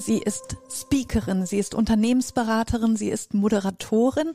Sie 0.00 0.18
ist 0.18 0.56
Speakerin, 0.70 1.44
sie 1.44 1.58
ist 1.58 1.74
Unternehmensberaterin, 1.74 2.96
sie 2.96 3.10
ist 3.10 3.34
Moderatorin 3.34 4.32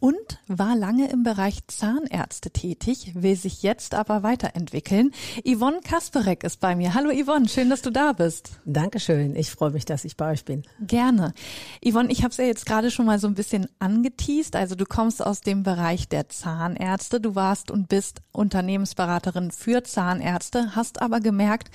und 0.00 0.40
war 0.48 0.74
lange 0.74 1.10
im 1.10 1.22
Bereich 1.22 1.58
Zahnärzte 1.66 2.50
tätig, 2.50 3.12
will 3.14 3.36
sich 3.36 3.62
jetzt 3.62 3.94
aber 3.94 4.22
weiterentwickeln. 4.22 5.12
Yvonne 5.46 5.80
Kasperek 5.84 6.44
ist 6.44 6.60
bei 6.60 6.74
mir. 6.74 6.94
Hallo 6.94 7.10
Yvonne, 7.10 7.46
schön, 7.50 7.68
dass 7.68 7.82
du 7.82 7.90
da 7.90 8.14
bist. 8.14 8.52
Dankeschön, 8.64 9.36
ich 9.36 9.50
freue 9.50 9.70
mich, 9.70 9.84
dass 9.84 10.06
ich 10.06 10.16
bei 10.16 10.32
euch 10.32 10.46
bin. 10.46 10.62
Gerne. 10.80 11.34
Yvonne, 11.86 12.10
ich 12.10 12.22
habe 12.22 12.30
es 12.30 12.38
ja 12.38 12.44
jetzt 12.44 12.64
gerade 12.64 12.90
schon 12.90 13.04
mal 13.04 13.18
so 13.18 13.26
ein 13.26 13.34
bisschen 13.34 13.68
angeteased. 13.80 14.56
Also 14.56 14.76
du 14.76 14.86
kommst 14.86 15.24
aus 15.24 15.42
dem 15.42 15.62
Bereich 15.62 16.08
der 16.08 16.30
Zahnärzte, 16.30 17.20
du 17.20 17.34
warst 17.34 17.70
und 17.70 17.90
bist 17.90 18.22
Unternehmensberaterin 18.32 19.50
für 19.50 19.84
Zahnärzte, 19.84 20.74
hast 20.74 21.02
aber 21.02 21.20
gemerkt, 21.20 21.70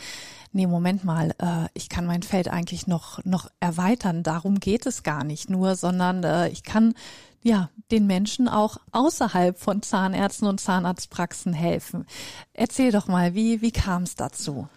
nee, 0.52 0.68
Moment 0.68 1.04
mal, 1.04 1.32
äh, 1.40 1.68
ich 1.74 1.90
kann 1.90 2.06
mein 2.06 2.24
Feld 2.24 2.48
eigentlich 2.48 2.88
noch, 2.88 3.24
noch 3.26 3.50
erweitern. 3.60 4.24
Darum 4.24 4.60
geht 4.60 4.86
es 4.86 5.04
gar 5.04 5.24
nicht 5.24 5.50
nur, 5.50 5.76
sondern 5.76 6.24
äh, 6.24 6.50
ich 6.50 6.64
kann 6.64 6.94
ja 7.42 7.70
den 7.92 8.08
Menschen 8.08 8.48
auch 8.48 8.78
außerhalb 8.92 9.58
von 9.58 9.82
Zahnärzten 9.82 10.48
und 10.48 10.60
Zahnarztpraxen 10.60 11.54
helfen. 11.54 12.06
Erzähl 12.54 12.92
doch 12.92 13.08
mal, 13.08 13.34
wie, 13.34 13.62
wie 13.62 13.72
kam 13.72 14.04
es 14.04 14.16
dazu? 14.16 14.68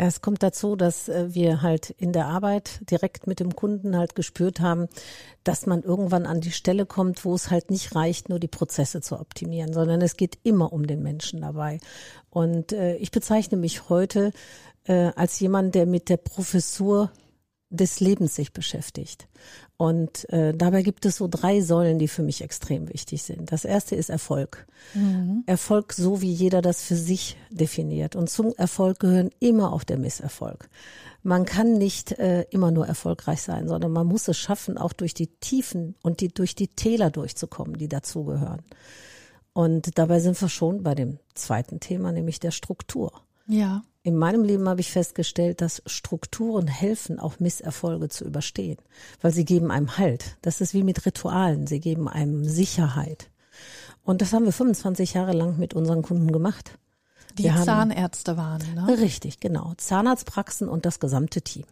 Ja, 0.00 0.06
es 0.06 0.22
kommt 0.22 0.42
dazu, 0.42 0.76
dass 0.76 1.10
äh, 1.10 1.34
wir 1.34 1.60
halt 1.60 1.90
in 1.90 2.12
der 2.12 2.26
Arbeit 2.26 2.80
direkt 2.90 3.26
mit 3.26 3.38
dem 3.38 3.54
Kunden 3.54 3.94
halt 3.94 4.14
gespürt 4.14 4.58
haben, 4.58 4.88
dass 5.44 5.66
man 5.66 5.82
irgendwann 5.82 6.24
an 6.24 6.40
die 6.40 6.52
Stelle 6.52 6.86
kommt, 6.86 7.26
wo 7.26 7.34
es 7.34 7.50
halt 7.50 7.70
nicht 7.70 7.94
reicht, 7.94 8.30
nur 8.30 8.38
die 8.38 8.48
Prozesse 8.48 9.02
zu 9.02 9.20
optimieren, 9.20 9.74
sondern 9.74 10.00
es 10.00 10.16
geht 10.16 10.38
immer 10.42 10.72
um 10.72 10.86
den 10.86 11.02
Menschen 11.02 11.42
dabei. 11.42 11.80
Und 12.30 12.72
äh, 12.72 12.96
ich 12.96 13.10
bezeichne 13.10 13.58
mich 13.58 13.90
heute 13.90 14.32
äh, 14.84 15.10
als 15.16 15.40
jemand, 15.40 15.74
der 15.74 15.86
mit 15.86 16.08
der 16.08 16.16
Professur 16.16 17.10
des 17.70 18.00
Lebens 18.00 18.34
sich 18.34 18.52
beschäftigt. 18.52 19.28
Und 19.76 20.28
äh, 20.30 20.52
dabei 20.52 20.82
gibt 20.82 21.06
es 21.06 21.16
so 21.16 21.28
drei 21.28 21.62
Säulen, 21.62 21.98
die 21.98 22.08
für 22.08 22.22
mich 22.22 22.42
extrem 22.42 22.92
wichtig 22.92 23.22
sind. 23.22 23.50
Das 23.52 23.64
erste 23.64 23.94
ist 23.94 24.10
Erfolg. 24.10 24.66
Mhm. 24.92 25.44
Erfolg, 25.46 25.92
so 25.92 26.20
wie 26.20 26.32
jeder 26.32 26.60
das 26.60 26.82
für 26.82 26.96
sich 26.96 27.38
definiert. 27.48 28.16
Und 28.16 28.28
zum 28.28 28.52
Erfolg 28.56 28.98
gehören 28.98 29.30
immer 29.38 29.72
auch 29.72 29.84
der 29.84 29.98
Misserfolg. 29.98 30.68
Man 31.22 31.44
kann 31.44 31.78
nicht 31.78 32.12
äh, 32.18 32.42
immer 32.50 32.70
nur 32.70 32.86
erfolgreich 32.86 33.40
sein, 33.40 33.68
sondern 33.68 33.92
man 33.92 34.06
muss 34.06 34.28
es 34.28 34.36
schaffen, 34.36 34.76
auch 34.76 34.92
durch 34.92 35.14
die 35.14 35.28
Tiefen 35.28 35.94
und 36.02 36.20
die, 36.20 36.28
durch 36.28 36.54
die 36.54 36.68
Täler 36.68 37.10
durchzukommen, 37.10 37.78
die 37.78 37.88
dazugehören. 37.88 38.62
Und 39.52 39.98
dabei 39.98 40.20
sind 40.20 40.40
wir 40.40 40.48
schon 40.48 40.82
bei 40.82 40.94
dem 40.94 41.18
zweiten 41.34 41.80
Thema, 41.80 42.12
nämlich 42.12 42.40
der 42.40 42.50
Struktur. 42.50 43.12
Ja. 43.46 43.82
In 44.02 44.16
meinem 44.16 44.44
Leben 44.44 44.66
habe 44.68 44.80
ich 44.80 44.90
festgestellt, 44.90 45.60
dass 45.60 45.82
Strukturen 45.84 46.66
helfen, 46.66 47.20
auch 47.20 47.38
Misserfolge 47.38 48.08
zu 48.08 48.24
überstehen, 48.24 48.78
weil 49.20 49.30
sie 49.30 49.44
geben 49.44 49.70
einem 49.70 49.98
Halt. 49.98 50.36
Das 50.40 50.62
ist 50.62 50.72
wie 50.72 50.82
mit 50.82 51.04
Ritualen, 51.04 51.66
sie 51.66 51.80
geben 51.80 52.08
einem 52.08 52.44
Sicherheit. 52.44 53.28
Und 54.02 54.22
das 54.22 54.32
haben 54.32 54.46
wir 54.46 54.52
25 54.52 55.14
Jahre 55.14 55.32
lang 55.32 55.58
mit 55.58 55.74
unseren 55.74 56.00
Kunden 56.00 56.32
gemacht. 56.32 56.78
Die 57.36 57.44
wir 57.44 57.62
Zahnärzte 57.62 58.38
waren, 58.38 58.62
ne? 58.74 58.98
Richtig, 59.00 59.38
genau. 59.38 59.74
Zahnarztpraxen 59.76 60.68
und 60.68 60.86
das 60.86 60.98
gesamte 60.98 61.42
Team. 61.42 61.64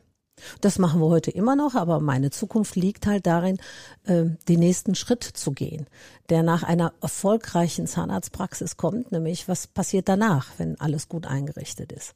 Das 0.60 0.78
machen 0.78 1.00
wir 1.00 1.08
heute 1.08 1.30
immer 1.30 1.56
noch, 1.56 1.74
aber 1.74 2.00
meine 2.00 2.30
Zukunft 2.30 2.76
liegt 2.76 3.06
halt 3.06 3.26
darin, 3.26 3.58
äh, 4.04 4.24
den 4.48 4.60
nächsten 4.60 4.94
Schritt 4.94 5.24
zu 5.24 5.52
gehen, 5.52 5.86
der 6.28 6.42
nach 6.42 6.62
einer 6.62 6.92
erfolgreichen 7.00 7.86
Zahnarztpraxis 7.86 8.76
kommt, 8.76 9.12
nämlich 9.12 9.48
was 9.48 9.66
passiert 9.66 10.08
danach, 10.08 10.50
wenn 10.58 10.80
alles 10.80 11.08
gut 11.08 11.26
eingerichtet 11.26 11.92
ist. 11.92 12.14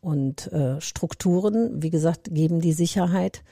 Und 0.00 0.52
äh, 0.52 0.80
Strukturen, 0.80 1.82
wie 1.82 1.90
gesagt, 1.90 2.28
geben 2.32 2.60
die 2.60 2.72
Sicherheit, 2.72 3.42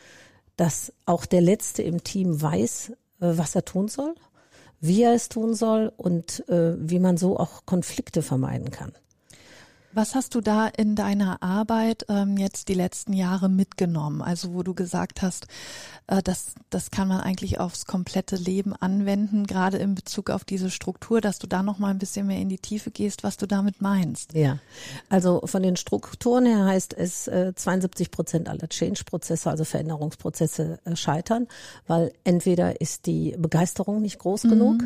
dass 0.57 0.93
auch 1.05 1.27
der 1.27 1.41
Letzte 1.41 1.83
im 1.83 2.05
Team 2.05 2.41
weiß, 2.41 2.91
äh, 2.91 2.95
was 3.19 3.55
er 3.55 3.65
tun 3.65 3.89
soll, 3.89 4.15
wie 4.81 5.03
er 5.03 5.15
es 5.15 5.31
tun 5.31 5.55
soll 5.55 5.91
und 5.97 6.45
wie 6.47 6.99
man 6.99 7.17
so 7.17 7.39
auch 7.39 7.65
Konflikte 7.65 8.21
vermeiden 8.21 8.71
kann. 8.71 8.93
Was 9.95 10.17
hast 10.17 10.35
du 10.35 10.41
da 10.41 10.67
in 10.67 10.97
deiner 10.97 11.41
Arbeit 11.41 12.05
ähm, 12.09 12.37
jetzt 12.37 12.69
die 12.69 12.75
letzten 12.75 13.13
Jahre 13.13 13.49
mitgenommen? 13.49 14.23
Also 14.23 14.53
wo 14.53 14.65
du 14.65 14.75
gesagt 14.75 15.23
hast, 15.23 15.47
äh, 16.09 16.21
das, 16.21 16.55
das 16.69 16.91
kann 16.91 17.07
man 17.07 17.21
eigentlich 17.21 17.61
aufs 17.61 17.87
komplette 17.87 18.35
Leben 18.35 18.75
anwenden, 18.75 19.47
gerade 19.47 19.79
in 19.79 19.95
Bezug 19.95 20.31
auf 20.31 20.45
diese 20.45 20.71
Struktur, 20.71 21.21
dass 21.21 21.39
du 21.39 21.47
da 21.47 21.63
noch 21.63 21.79
mal 21.79 21.91
ein 21.91 21.99
bisschen 21.99 22.27
mehr 22.27 22.39
in 22.39 22.49
die 22.49 22.59
Tiefe 22.59 22.91
gehst, 22.91 23.23
was 23.23 23.37
du 23.37 23.47
damit 23.47 23.81
meinst. 23.81 24.35
Ja, 24.35 24.59
also 25.09 25.43
von 25.45 25.63
den 25.63 25.77
Strukturen 25.77 26.47
her 26.47 26.65
heißt 26.65 26.93
es, 26.95 27.29
äh, 27.29 27.53
72 27.55 28.11
Prozent 28.11 28.49
aller 28.49 28.69
Change-Prozesse, 28.69 29.49
also 29.49 29.65
Veränderungsprozesse 29.65 30.81
äh, 30.85 30.97
scheitern, 30.97 31.47
weil 31.87 32.13
entweder 32.25 32.81
ist 32.81 33.07
die 33.07 33.37
Begeisterung 33.39 34.03
nicht 34.03 34.19
groß 34.19 34.45
mhm. 34.45 34.51
genug 34.51 34.85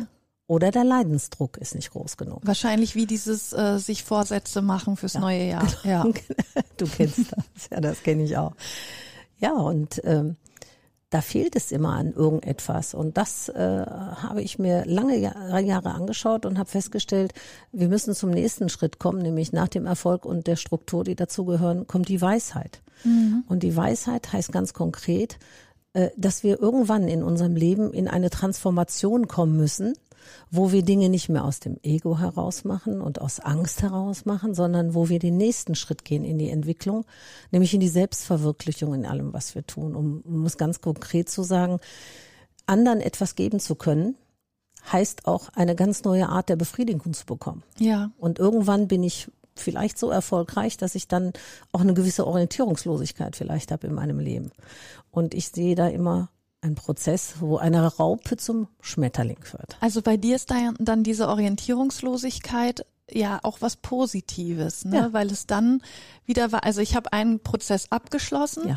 oder 0.49 0.71
der 0.71 0.83
Leidensdruck 0.83 1.57
ist 1.57 1.75
nicht 1.75 1.91
groß 1.91 2.17
genug. 2.17 2.39
Wahrscheinlich 2.41 2.95
wie 2.95 3.05
dieses 3.05 3.53
äh, 3.53 3.77
sich 3.77 4.03
Vorsätze 4.03 4.63
machen 4.63 4.97
fürs 4.97 5.13
ja, 5.13 5.19
neue 5.19 5.43
Jahr. 5.43 5.67
Genau. 5.83 6.07
Ja. 6.07 6.11
du 6.77 6.87
kennst 6.87 7.31
das, 7.31 7.69
ja, 7.69 7.79
das 7.79 8.01
kenne 8.01 8.23
ich 8.23 8.35
auch. 8.35 8.53
Ja, 9.37 9.53
und 9.53 10.01
ähm, 10.03 10.37
da 11.11 11.21
fehlt 11.21 11.55
es 11.55 11.71
immer 11.71 11.93
an 11.93 12.13
irgendetwas. 12.13 12.95
Und 12.95 13.17
das 13.17 13.49
äh, 13.49 13.85
habe 13.85 14.41
ich 14.41 14.57
mir 14.57 14.85
lange 14.85 15.19
Jahre 15.19 15.91
angeschaut 15.91 16.47
und 16.47 16.57
habe 16.57 16.69
festgestellt, 16.69 17.33
wir 17.71 17.87
müssen 17.87 18.15
zum 18.15 18.31
nächsten 18.31 18.69
Schritt 18.69 18.97
kommen, 18.97 19.21
nämlich 19.21 19.53
nach 19.53 19.67
dem 19.67 19.85
Erfolg 19.85 20.25
und 20.25 20.47
der 20.47 20.55
Struktur, 20.55 21.03
die 21.03 21.15
dazugehören, 21.15 21.85
kommt 21.85 22.09
die 22.09 22.21
Weisheit. 22.21 22.81
Mhm. 23.03 23.43
Und 23.47 23.61
die 23.61 23.75
Weisheit 23.75 24.33
heißt 24.33 24.51
ganz 24.51 24.73
konkret, 24.73 25.37
äh, 25.93 26.09
dass 26.17 26.41
wir 26.41 26.59
irgendwann 26.59 27.07
in 27.07 27.21
unserem 27.21 27.55
Leben 27.55 27.93
in 27.93 28.07
eine 28.07 28.31
Transformation 28.31 29.27
kommen 29.27 29.55
müssen, 29.55 29.93
wo 30.51 30.71
wir 30.71 30.83
Dinge 30.83 31.09
nicht 31.09 31.29
mehr 31.29 31.45
aus 31.45 31.59
dem 31.59 31.77
Ego 31.83 32.17
heraus 32.17 32.63
machen 32.63 33.01
und 33.01 33.21
aus 33.21 33.39
Angst 33.39 33.81
heraus 33.81 34.25
machen, 34.25 34.53
sondern 34.53 34.93
wo 34.93 35.09
wir 35.09 35.19
den 35.19 35.37
nächsten 35.37 35.75
Schritt 35.75 36.05
gehen 36.05 36.23
in 36.23 36.37
die 36.37 36.49
Entwicklung, 36.49 37.05
nämlich 37.51 37.73
in 37.73 37.79
die 37.79 37.87
Selbstverwirklichung 37.87 38.93
in 38.93 39.05
allem, 39.05 39.33
was 39.33 39.55
wir 39.55 39.65
tun. 39.65 39.95
Um, 39.95 40.21
um 40.21 40.45
es 40.45 40.57
ganz 40.57 40.81
konkret 40.81 41.29
zu 41.29 41.43
sagen, 41.43 41.79
anderen 42.65 43.01
etwas 43.01 43.35
geben 43.35 43.59
zu 43.59 43.75
können, 43.75 44.15
heißt 44.91 45.27
auch 45.27 45.49
eine 45.49 45.75
ganz 45.75 46.03
neue 46.03 46.29
Art 46.29 46.49
der 46.49 46.55
Befriedigung 46.55 47.13
zu 47.13 47.25
bekommen. 47.25 47.63
Ja. 47.77 48.11
Und 48.17 48.39
irgendwann 48.39 48.87
bin 48.87 49.03
ich 49.03 49.29
vielleicht 49.55 49.97
so 49.97 50.09
erfolgreich, 50.09 50.77
dass 50.77 50.95
ich 50.95 51.07
dann 51.07 51.33
auch 51.71 51.81
eine 51.81 51.93
gewisse 51.93 52.25
Orientierungslosigkeit 52.25 53.35
vielleicht 53.35 53.71
habe 53.71 53.87
in 53.87 53.93
meinem 53.93 54.19
Leben. 54.19 54.51
Und 55.11 55.33
ich 55.33 55.49
sehe 55.49 55.75
da 55.75 55.87
immer 55.87 56.29
ein 56.61 56.75
Prozess, 56.75 57.35
wo 57.39 57.57
eine 57.57 57.85
Raupe 57.85 58.37
zum 58.37 58.67
Schmetterling 58.81 59.39
wird. 59.51 59.77
Also 59.79 60.01
bei 60.01 60.17
dir 60.17 60.35
ist 60.35 60.51
da 60.51 60.73
dann 60.77 61.03
diese 61.03 61.27
Orientierungslosigkeit 61.27 62.85
ja 63.11 63.39
auch 63.43 63.61
was 63.61 63.75
Positives, 63.75 64.85
ne? 64.85 64.97
Ja. 64.97 65.13
weil 65.13 65.31
es 65.31 65.47
dann 65.47 65.81
wieder 66.25 66.51
war, 66.51 66.63
also 66.63 66.81
ich 66.81 66.95
habe 66.95 67.11
einen 67.13 67.39
Prozess 67.39 67.91
abgeschlossen, 67.91 68.69
ja. 68.69 68.75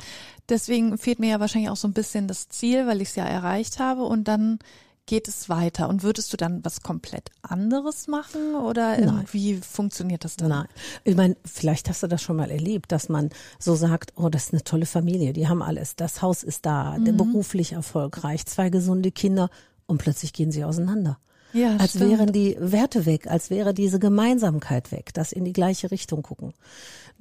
deswegen 0.48 0.96
fehlt 0.96 1.18
mir 1.18 1.30
ja 1.30 1.40
wahrscheinlich 1.40 1.70
auch 1.70 1.76
so 1.76 1.88
ein 1.88 1.92
bisschen 1.92 2.28
das 2.28 2.48
Ziel, 2.48 2.86
weil 2.86 3.02
ich 3.02 3.10
es 3.10 3.16
ja 3.16 3.24
erreicht 3.24 3.78
habe 3.78 4.04
und 4.04 4.28
dann 4.28 4.58
geht 5.06 5.28
es 5.28 5.48
weiter? 5.48 5.88
Und 5.88 6.02
würdest 6.02 6.32
du 6.32 6.36
dann 6.36 6.64
was 6.64 6.80
komplett 6.80 7.30
anderes 7.42 8.06
machen 8.08 8.54
oder 8.54 8.98
Nein. 8.98 9.24
wie 9.32 9.56
funktioniert 9.56 10.24
das 10.24 10.36
dann? 10.36 10.50
Nein. 10.50 10.68
Ich 11.04 11.16
meine, 11.16 11.36
vielleicht 11.44 11.88
hast 11.88 12.02
du 12.02 12.06
das 12.06 12.22
schon 12.22 12.36
mal 12.36 12.50
erlebt, 12.50 12.92
dass 12.92 13.08
man 13.08 13.30
so 13.58 13.74
sagt, 13.74 14.12
oh, 14.16 14.28
das 14.28 14.44
ist 14.44 14.52
eine 14.52 14.64
tolle 14.64 14.86
Familie, 14.86 15.32
die 15.32 15.48
haben 15.48 15.62
alles, 15.62 15.96
das 15.96 16.22
Haus 16.22 16.42
ist 16.42 16.66
da, 16.66 16.96
mhm. 16.98 17.16
beruflich 17.16 17.72
erfolgreich, 17.72 18.46
zwei 18.46 18.70
gesunde 18.70 19.10
Kinder 19.10 19.50
und 19.86 19.98
plötzlich 19.98 20.32
gehen 20.32 20.52
sie 20.52 20.64
auseinander. 20.64 21.18
Ja, 21.52 21.76
als 21.76 21.90
stimmt. 21.90 22.10
wären 22.10 22.32
die 22.32 22.56
Werte 22.58 23.04
weg, 23.04 23.26
als 23.26 23.50
wäre 23.50 23.74
diese 23.74 23.98
Gemeinsamkeit 23.98 24.90
weg, 24.90 25.12
das 25.12 25.32
in 25.32 25.44
die 25.44 25.52
gleiche 25.52 25.90
Richtung 25.90 26.22
gucken. 26.22 26.54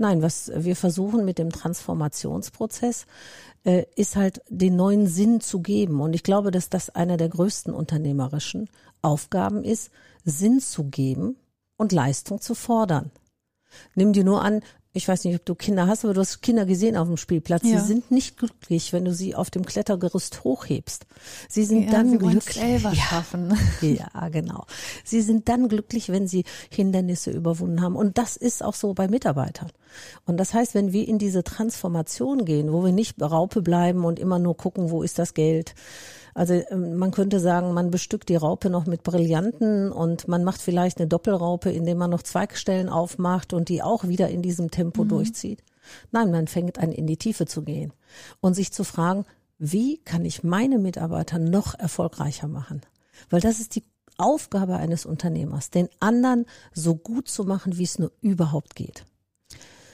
Nein, 0.02 0.24
was 0.24 0.52
wir 0.56 0.76
versuchen 0.76 1.26
mit 1.26 1.38
dem 1.38 1.52
Transformationsprozess, 1.52 3.06
äh, 3.64 3.86
ist 3.96 4.16
halt 4.16 4.42
den 4.50 4.76
neuen 4.76 5.06
Sinn 5.06 5.42
zu 5.42 5.60
geben. 5.60 6.02
Und 6.02 6.14
ich 6.14 6.24
glaube, 6.24 6.50
dass 6.50 6.70
das 6.70 6.90
einer 6.90 7.18
der 7.18 7.30
größten 7.30 7.72
unternehmerischen 7.72 8.68
Aufgaben 9.04 9.64
ist, 9.64 9.92
Sinn 10.26 10.60
zu 10.60 10.86
geben 10.86 11.36
und 11.78 11.92
Leistung 11.92 12.42
zu 12.42 12.56
fordern. 12.56 13.12
Nimm 13.94 14.12
dir 14.12 14.24
nur 14.24 14.42
an, 14.42 14.64
ich 14.94 15.08
weiß 15.08 15.24
nicht, 15.24 15.36
ob 15.36 15.46
du 15.46 15.56
Kinder 15.56 15.88
hast, 15.88 16.04
aber 16.04 16.14
du 16.14 16.20
hast 16.20 16.42
Kinder 16.42 16.66
gesehen 16.66 16.98
auf 16.98 17.08
dem 17.08 17.16
Spielplatz. 17.16 17.64
Ja. 17.64 17.80
Sie 17.80 17.88
sind 17.88 18.12
nicht 18.12 18.38
glücklich, 18.38 18.92
wenn 18.92 19.06
du 19.06 19.14
sie 19.14 19.36
auf 19.36 19.50
dem 19.50 19.66
Klettergerüst 19.66 20.44
hochhebst. 20.44 21.06
Sie 21.48 21.64
sind 21.64 21.86
ja, 21.86 21.92
dann 21.92 22.20
glücklich. 22.20 22.56
Selber 22.56 22.94
schaffen. 22.94 23.58
Ja, 23.82 24.30
genau. 24.30 24.66
Sie 25.04 25.22
sind 25.22 25.50
dann 25.50 25.68
glücklich, 25.68 26.10
wenn 26.10 26.28
sie 26.28 26.44
Hindernisse 26.70 27.32
überwunden 27.32 27.82
haben. 27.82 27.96
Und 27.96 28.18
das 28.18 28.36
ist 28.36 28.64
auch 28.64 28.74
so 28.74 28.94
bei 28.94 29.08
Mitarbeitern. 29.08 29.72
Und 30.26 30.38
das 30.38 30.54
heißt, 30.54 30.76
wenn 30.76 30.94
wir 30.94 31.08
in 31.08 31.18
diese 31.18 31.44
Transformation 31.44 32.46
gehen, 32.46 32.72
wo 32.72 32.84
wir 32.84 32.92
nicht 32.92 33.22
Raupe 33.22 33.62
bleiben 33.62 34.06
und 34.06 34.20
immer 34.20 34.40
nur 34.40 34.56
gucken, 34.58 34.92
wo 34.92 35.04
ist 35.04 35.20
das 35.20 35.34
Geld, 35.34 35.74
Also 36.34 36.54
ähm, 36.54 36.96
man 36.96 37.12
könnte 37.12 37.40
sagen, 37.40 37.74
man 37.74 37.92
bestückt 37.92 38.30
die 38.30 38.36
Raupe 38.36 38.70
noch 38.70 38.86
mit 38.86 39.04
Brillanten 39.04 39.92
und 39.92 40.28
man 40.28 40.44
macht 40.44 40.62
vielleicht 40.62 41.00
eine 41.00 41.08
Doppelraupe, 41.08 41.72
indem 41.72 41.98
man 41.98 42.10
noch 42.10 42.24
Zweigstellen 42.24 42.90
aufmacht 42.90 43.54
und 43.54 43.70
die 43.70 43.82
auch 43.82 44.08
wieder 44.08 44.30
in 44.30 44.42
diesem 44.42 44.72
Tempo 44.72 45.04
mhm. 45.04 45.10
durchzieht. 45.10 45.64
Nein, 46.12 46.32
man 46.32 46.48
fängt 46.48 46.80
an, 46.80 46.92
in 46.92 47.08
die 47.08 47.18
Tiefe 47.18 47.46
zu 47.46 47.64
gehen 47.64 47.94
und 48.40 48.54
sich 48.54 48.72
zu 48.72 48.84
fragen, 48.84 49.26
wie 49.58 49.98
kann 50.00 50.26
ich 50.26 50.44
meine 50.44 50.80
Mitarbeiter 50.80 51.38
noch 51.38 51.78
erfolgreicher 51.78 52.48
machen? 52.48 52.82
Weil 53.30 53.42
das 53.42 53.60
ist 53.60 53.76
die 53.76 53.84
Aufgabe 54.18 54.76
eines 54.76 55.06
Unternehmers, 55.06 55.70
den 55.70 55.90
anderen 56.00 56.46
so 56.74 56.96
gut 56.96 57.28
zu 57.28 57.44
machen, 57.44 57.78
wie 57.78 57.84
es 57.84 58.00
nur 58.00 58.12
überhaupt 58.22 58.76
geht. 58.76 59.06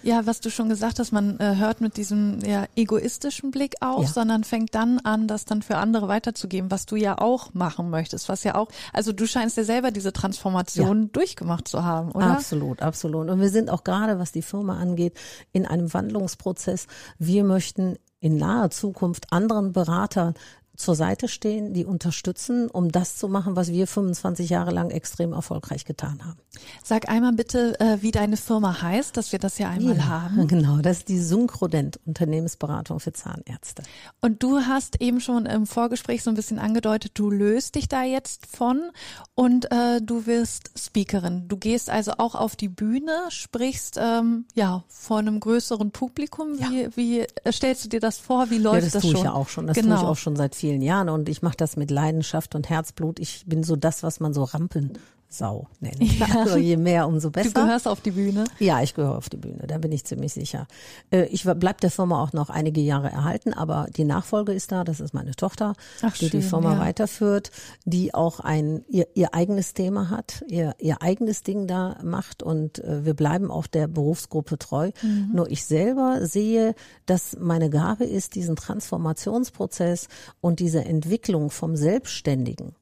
Ja, 0.08 0.26
was 0.26 0.40
du 0.40 0.50
schon 0.50 0.70
gesagt 0.70 1.00
hast, 1.00 1.12
man 1.12 1.38
äh, 1.42 1.58
hört 1.58 1.82
mit 1.82 1.98
diesem 1.98 2.40
ja, 2.40 2.66
egoistischen 2.78 3.52
Blick 3.52 3.76
auf, 3.82 4.04
ja. 4.04 4.08
sondern 4.08 4.46
fängt 4.46 4.74
dann 4.74 5.00
an, 5.00 5.28
das 5.28 5.44
dann 5.44 5.62
für 5.62 5.76
andere 5.76 6.08
weiterzugeben, 6.08 6.72
was 6.72 6.86
du 6.86 6.96
ja 6.96 7.18
auch 7.18 7.54
machen 7.54 7.90
möchtest, 7.90 8.30
was 8.30 8.46
ja 8.46 8.56
auch, 8.56 8.70
also 8.94 9.12
du 9.12 9.28
scheinst 9.28 9.58
ja 9.58 9.66
selber 9.66 9.92
diese 9.92 10.14
Transformation 10.14 11.04
ja. 11.04 11.10
durchgemacht 11.12 11.68
zu 11.68 11.84
haben, 11.84 12.14
oder? 12.14 12.28
Absolut, 12.28 12.82
absolut. 12.82 13.30
Und 13.30 13.42
wir 13.42 13.50
sind 13.50 13.70
auch 13.70 13.84
gerade, 13.84 14.18
was 14.18 14.32
die 14.32 14.42
Firma 14.42 14.80
angeht, 14.80 15.14
in 15.52 15.66
einem 15.66 15.94
Wandlungsprozess. 15.94 16.88
Wir 17.20 17.44
möchten 17.44 17.98
in 18.22 18.38
naher 18.38 18.70
Zukunft 18.70 19.34
anderen 19.34 19.74
Beratern 19.74 20.36
zur 20.78 20.96
Seite 20.96 21.28
stehen, 21.28 21.74
die 21.74 21.86
unterstützen, 21.86 22.70
um 22.70 22.92
das 22.92 23.18
zu 23.18 23.28
machen, 23.28 23.56
was 23.56 23.72
wir 23.72 23.88
25 23.88 24.50
Jahre 24.50 24.72
lang 24.72 24.92
extrem 24.92 25.34
erfolgreich 25.34 25.86
getan 25.86 26.24
haben. 26.24 26.38
Sag 26.84 27.10
einmal 27.10 27.34
bitte, 27.34 27.80
äh, 27.80 28.02
wie 28.02 28.12
deine 28.12 28.38
Firma 28.38 28.82
heißt, 28.82 29.18
dass 29.18 29.32
wir 29.32 29.40
das 29.40 29.58
ja 29.58 29.70
einmal 29.70 29.98
ja, 29.98 30.06
haben. 30.08 30.48
Genau, 30.58 30.78
das 30.78 31.00
ist 31.00 31.10
die 31.10 31.20
Syncrodent 31.20 32.00
Unternehmensberatung 32.06 33.00
für 33.00 33.12
Zahnärzte. 33.12 33.84
Und 34.22 34.44
du 34.44 34.62
hast 34.62 35.02
eben 35.02 35.20
schon 35.20 35.46
im 35.46 35.66
Vorgespräch 35.66 36.24
so 36.24 36.30
ein 36.30 36.36
bisschen 36.36 36.60
angedeutet, 36.60 37.12
du 37.16 37.30
löst 37.30 37.76
dich 37.76 37.88
da 37.90 38.04
jetzt 38.04 38.46
von 38.46 38.92
und 39.36 39.72
äh, 39.72 40.00
du 40.02 40.26
wirst 40.26 40.72
Speakerin. 40.78 41.48
Du 41.48 41.58
gehst 41.58 41.90
also 41.90 42.14
auch 42.20 42.36
auf 42.36 42.56
die 42.56 42.70
Bühne, 42.70 43.12
sprichst 43.30 43.98
ähm, 44.00 44.46
ja 44.54 44.84
vor 44.88 45.18
einem 45.18 45.40
größeren 45.40 45.92
Publikum. 45.92 46.60
Wie, 46.60 46.84
ja. 46.84 46.90
wie 46.96 47.20
äh, 47.22 47.52
stellst 47.52 47.86
du 47.86 47.90
dir 47.90 48.00
das 48.00 48.20
vor? 48.20 48.50
Wie 48.52 48.60
läuft 48.60 48.76
ja, 48.76 48.82
das, 48.82 48.94
das 48.94 49.02
tue 49.02 49.12
schon? 49.12 49.20
Ich 49.20 49.26
ja 49.26 49.34
auch 49.34 49.50
schon. 49.50 49.68
Das 49.68 49.76
genau. 49.76 49.96
tue 49.96 50.04
ich 50.04 50.10
auch 50.10 50.18
schon 50.18 50.36
seit 50.36 50.56
vielen 50.56 50.67
vielen 50.68 50.82
Jahren 50.82 51.08
und 51.08 51.30
ich 51.30 51.42
mache 51.42 51.56
das 51.56 51.78
mit 51.78 51.92
Leidenschaft 51.92 52.54
und 52.54 52.70
Herzblut. 52.70 53.20
Ich 53.20 53.46
bin 53.46 53.64
so 53.64 53.78
das, 53.78 54.04
was 54.04 54.20
man 54.20 54.34
so 54.34 54.44
Rampen 54.44 54.92
Sau 55.30 55.68
nennen. 55.80 55.98
Ja. 56.18 56.40
Also 56.40 56.58
je 56.58 56.78
mehr, 56.78 57.08
umso 57.08 57.30
besser. 57.30 57.50
Du 57.54 57.62
gehörst 57.66 57.88
auf 57.88 58.02
die 58.02 58.12
Bühne? 58.12 58.46
Ja, 58.60 58.82
ich 58.82 58.96
gehöre 58.96 59.18
auf 59.18 59.30
die 59.30 59.38
Bühne, 59.38 59.68
da 59.68 59.78
bin 59.78 59.92
ich 59.92 60.04
ziemlich 60.06 60.34
sicher. 60.34 60.68
Äh, 61.12 61.26
ich 61.26 61.44
bleib 61.44 61.82
der 61.82 61.92
Firma 61.92 62.24
auch 62.24 62.34
noch 62.34 62.50
einige 62.50 62.82
Jahre 62.82 63.10
erhalten, 63.10 63.54
aber 63.54 63.88
die 63.96 64.04
Nachfolge 64.04 64.54
ist 64.54 64.72
da, 64.72 64.84
das 64.84 65.00
ist 65.00 65.14
meine 65.14 65.36
Tochter, 65.36 65.74
Ach, 66.02 66.14
die 66.14 66.30
schön, 66.30 66.40
die 66.40 66.42
Firma 66.42 66.74
ja. 66.74 66.80
weiterführt, 66.80 67.52
die 67.86 68.14
auch 68.14 68.40
ein 68.40 68.84
ihr, 68.88 69.08
ihr 69.16 69.34
eigenes 69.34 69.74
Thema 69.74 70.10
hat, 70.10 70.44
ihr, 70.48 70.76
ihr 70.80 71.02
eigenes 71.02 71.44
Ding 71.44 71.68
da 71.68 71.98
macht 72.04 72.42
und 72.42 72.80
äh, 72.80 73.06
wir 73.06 73.14
bleiben 73.14 73.52
auch 73.52 73.68
der 73.68 73.88
Berufsgruppe 73.88 74.58
treu. 74.58 74.92
Mhm. 75.04 75.32
Nur 75.34 75.52
ich 75.52 75.66
selber 75.66 76.26
sehe, 76.26 76.74
dass 77.06 77.38
meine 77.40 77.70
Gabe 77.70 78.06
ist, 78.06 78.36
diesen 78.36 78.56
Transformationsprozess 78.56 80.08
und 80.42 80.60
diese 80.60 80.84
Entwicklung 80.86 81.50
vom 81.50 81.76
Selbstständigen 81.76 82.76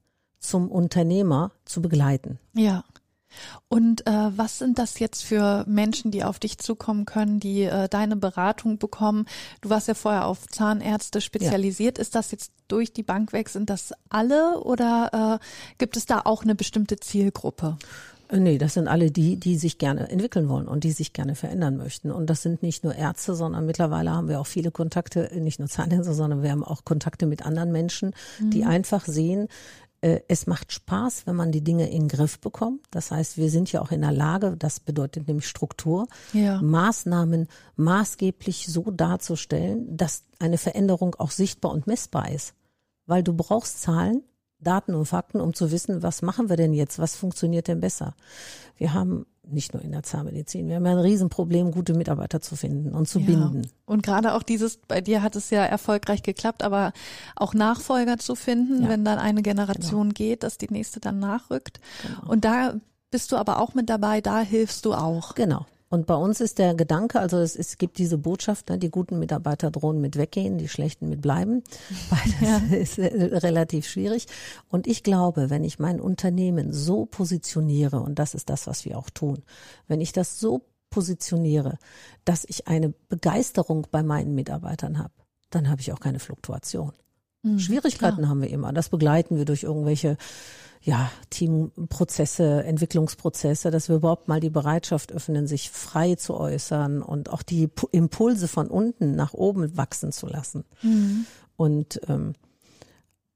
zum 0.47 0.69
Unternehmer 0.69 1.51
zu 1.65 1.81
begleiten. 1.81 2.39
Ja. 2.53 2.83
Und 3.67 4.07
äh, 4.07 4.37
was 4.37 4.59
sind 4.59 4.79
das 4.79 4.99
jetzt 4.99 5.23
für 5.23 5.65
Menschen, 5.67 6.11
die 6.11 6.23
auf 6.23 6.39
dich 6.39 6.57
zukommen 6.57 7.05
können, 7.05 7.39
die 7.39 7.63
äh, 7.63 7.89
deine 7.89 8.15
Beratung 8.15 8.77
bekommen? 8.77 9.25
Du 9.61 9.69
warst 9.69 9.89
ja 9.89 9.93
vorher 9.93 10.25
auf 10.25 10.47
Zahnärzte 10.47 11.19
spezialisiert. 11.19 11.97
Ja. 11.97 12.01
Ist 12.01 12.15
das 12.15 12.31
jetzt 12.31 12.51
durch 12.67 12.93
die 12.93 13.03
Bank 13.03 13.33
weg? 13.33 13.49
Sind 13.49 13.69
das 13.69 13.93
alle 14.09 14.61
oder 14.61 15.39
äh, 15.41 15.45
gibt 15.77 15.97
es 15.97 16.05
da 16.05 16.21
auch 16.23 16.43
eine 16.43 16.55
bestimmte 16.55 16.97
Zielgruppe? 16.97 17.77
Äh, 18.29 18.39
nee, 18.39 18.57
das 18.57 18.73
sind 18.73 18.87
alle 18.87 19.11
die, 19.11 19.37
die 19.37 19.57
sich 19.57 19.77
gerne 19.77 20.09
entwickeln 20.09 20.49
wollen 20.49 20.67
und 20.67 20.83
die 20.83 20.91
sich 20.91 21.13
gerne 21.13 21.35
verändern 21.35 21.77
möchten. 21.77 22.11
Und 22.11 22.29
das 22.29 22.41
sind 22.41 22.63
nicht 22.63 22.83
nur 22.83 22.95
Ärzte, 22.95 23.35
sondern 23.35 23.65
mittlerweile 23.65 24.11
haben 24.11 24.27
wir 24.27 24.39
auch 24.39 24.47
viele 24.47 24.71
Kontakte, 24.71 25.29
nicht 25.39 25.59
nur 25.59 25.67
Zahnärzte, 25.67 26.13
sondern 26.13 26.43
wir 26.43 26.51
haben 26.51 26.63
auch 26.63 26.85
Kontakte 26.85 27.25
mit 27.25 27.45
anderen 27.45 27.71
Menschen, 27.71 28.13
mhm. 28.39 28.49
die 28.49 28.65
einfach 28.65 29.05
sehen, 29.05 29.43
äh, 29.45 29.47
es 30.27 30.45
macht 30.45 30.71
Spaß, 30.71 31.25
wenn 31.25 31.35
man 31.35 31.51
die 31.51 31.63
Dinge 31.63 31.89
in 31.89 32.03
den 32.03 32.07
Griff 32.07 32.39
bekommt. 32.39 32.85
Das 32.91 33.09
heißt, 33.09 33.37
wir 33.37 33.49
sind 33.49 33.71
ja 33.71 33.81
auch 33.81 33.91
in 33.91 34.01
der 34.01 34.11
Lage, 34.11 34.55
das 34.57 34.79
bedeutet 34.79 35.27
nämlich 35.27 35.47
Struktur, 35.47 36.07
ja. 36.31 36.61
Maßnahmen 36.61 37.47
maßgeblich 37.75 38.67
so 38.67 38.91
darzustellen, 38.91 39.97
dass 39.97 40.23
eine 40.39 40.59
Veränderung 40.59 41.15
auch 41.15 41.31
sichtbar 41.31 41.71
und 41.71 41.87
messbar 41.87 42.29
ist. 42.31 42.53
Weil 43.07 43.23
du 43.23 43.33
brauchst 43.33 43.81
Zahlen, 43.81 44.21
Daten 44.59 44.95
und 44.95 45.05
Fakten, 45.05 45.41
um 45.41 45.53
zu 45.53 45.71
wissen, 45.71 46.03
was 46.03 46.21
machen 46.21 46.49
wir 46.49 46.57
denn 46.57 46.73
jetzt, 46.73 46.99
was 46.99 47.15
funktioniert 47.15 47.67
denn 47.67 47.81
besser. 47.81 48.15
Wir 48.77 48.93
haben 48.93 49.25
nicht 49.47 49.73
nur 49.73 49.83
in 49.83 49.91
der 49.91 50.03
Zahnmedizin. 50.03 50.67
Wir 50.67 50.75
haben 50.75 50.85
ja 50.85 50.93
ein 50.93 50.99
Riesenproblem, 50.99 51.71
gute 51.71 51.93
Mitarbeiter 51.93 52.41
zu 52.41 52.55
finden 52.55 52.93
und 52.93 53.07
zu 53.07 53.19
ja. 53.19 53.25
binden. 53.27 53.69
Und 53.85 54.03
gerade 54.03 54.33
auch 54.33 54.43
dieses, 54.43 54.77
bei 54.77 55.01
dir 55.01 55.21
hat 55.21 55.35
es 55.35 55.49
ja 55.49 55.63
erfolgreich 55.63 56.23
geklappt, 56.23 56.63
aber 56.63 56.93
auch 57.35 57.53
Nachfolger 57.53 58.17
zu 58.17 58.35
finden, 58.35 58.83
ja. 58.83 58.89
wenn 58.89 59.05
dann 59.05 59.19
eine 59.19 59.41
Generation 59.41 60.09
genau. 60.09 60.13
geht, 60.13 60.43
dass 60.43 60.57
die 60.57 60.71
nächste 60.71 60.99
dann 60.99 61.19
nachrückt. 61.19 61.79
Genau. 62.01 62.31
Und 62.31 62.45
da 62.45 62.73
bist 63.11 63.31
du 63.31 63.37
aber 63.37 63.59
auch 63.59 63.73
mit 63.73 63.89
dabei, 63.89 64.21
da 64.21 64.41
hilfst 64.41 64.85
du 64.85 64.93
auch. 64.93 65.35
Genau. 65.35 65.65
Und 65.95 66.07
bei 66.07 66.15
uns 66.15 66.41
ist 66.41 66.59
der 66.59 66.75
Gedanke, 66.75 67.21
also 67.21 67.37
es, 67.37 67.55
es 67.55 67.77
gibt 67.77 67.99
diese 67.99 68.17
Botschaft, 68.17 68.67
ne, 68.67 68.77
die 68.77 68.91
guten 68.91 69.17
Mitarbeiter 69.17 69.71
drohen 69.71 70.01
mit 70.01 70.17
weggehen, 70.17 70.57
die 70.57 70.67
schlechten 70.67 71.07
mit 71.07 71.21
bleiben. 71.21 71.63
Beides 72.09 72.41
ja. 72.41 72.57
ist 72.75 72.97
äh, 72.97 73.37
relativ 73.37 73.87
schwierig. 73.87 74.27
Und 74.67 74.87
ich 74.87 75.03
glaube, 75.03 75.49
wenn 75.49 75.63
ich 75.63 75.79
mein 75.79 76.01
Unternehmen 76.01 76.73
so 76.73 77.05
positioniere, 77.05 78.01
und 78.01 78.19
das 78.19 78.33
ist 78.33 78.49
das, 78.49 78.67
was 78.67 78.83
wir 78.83 78.97
auch 78.97 79.09
tun, 79.09 79.43
wenn 79.87 80.01
ich 80.01 80.11
das 80.11 80.37
so 80.37 80.65
positioniere, 80.89 81.77
dass 82.25 82.43
ich 82.43 82.67
eine 82.67 82.93
Begeisterung 83.07 83.87
bei 83.89 84.03
meinen 84.03 84.35
Mitarbeitern 84.35 84.99
habe, 84.99 85.13
dann 85.49 85.69
habe 85.69 85.79
ich 85.79 85.93
auch 85.93 86.01
keine 86.01 86.19
Fluktuation. 86.19 86.91
Mhm, 87.45 87.59
Schwierigkeiten 87.59 88.17
klar. 88.17 88.29
haben 88.29 88.41
wir 88.41 88.49
immer. 88.49 88.73
Das 88.73 88.89
begleiten 88.89 89.37
wir 89.37 89.45
durch 89.45 89.63
irgendwelche 89.63 90.17
ja, 90.81 91.09
Teamprozesse, 91.29 92.63
Entwicklungsprozesse, 92.63 93.71
dass 93.71 93.89
wir 93.89 93.95
überhaupt 93.95 94.27
mal 94.27 94.39
die 94.39 94.49
Bereitschaft 94.49 95.11
öffnen, 95.11 95.47
sich 95.47 95.71
frei 95.71 96.15
zu 96.15 96.35
äußern 96.35 97.01
und 97.01 97.29
auch 97.29 97.41
die 97.41 97.69
Impulse 97.91 98.47
von 98.47 98.67
unten 98.67 99.15
nach 99.15 99.33
oben 99.33 99.77
wachsen 99.77 100.11
zu 100.11 100.27
lassen. 100.27 100.63
Mhm. 100.83 101.25
Und 101.55 102.01
ähm, 102.07 102.33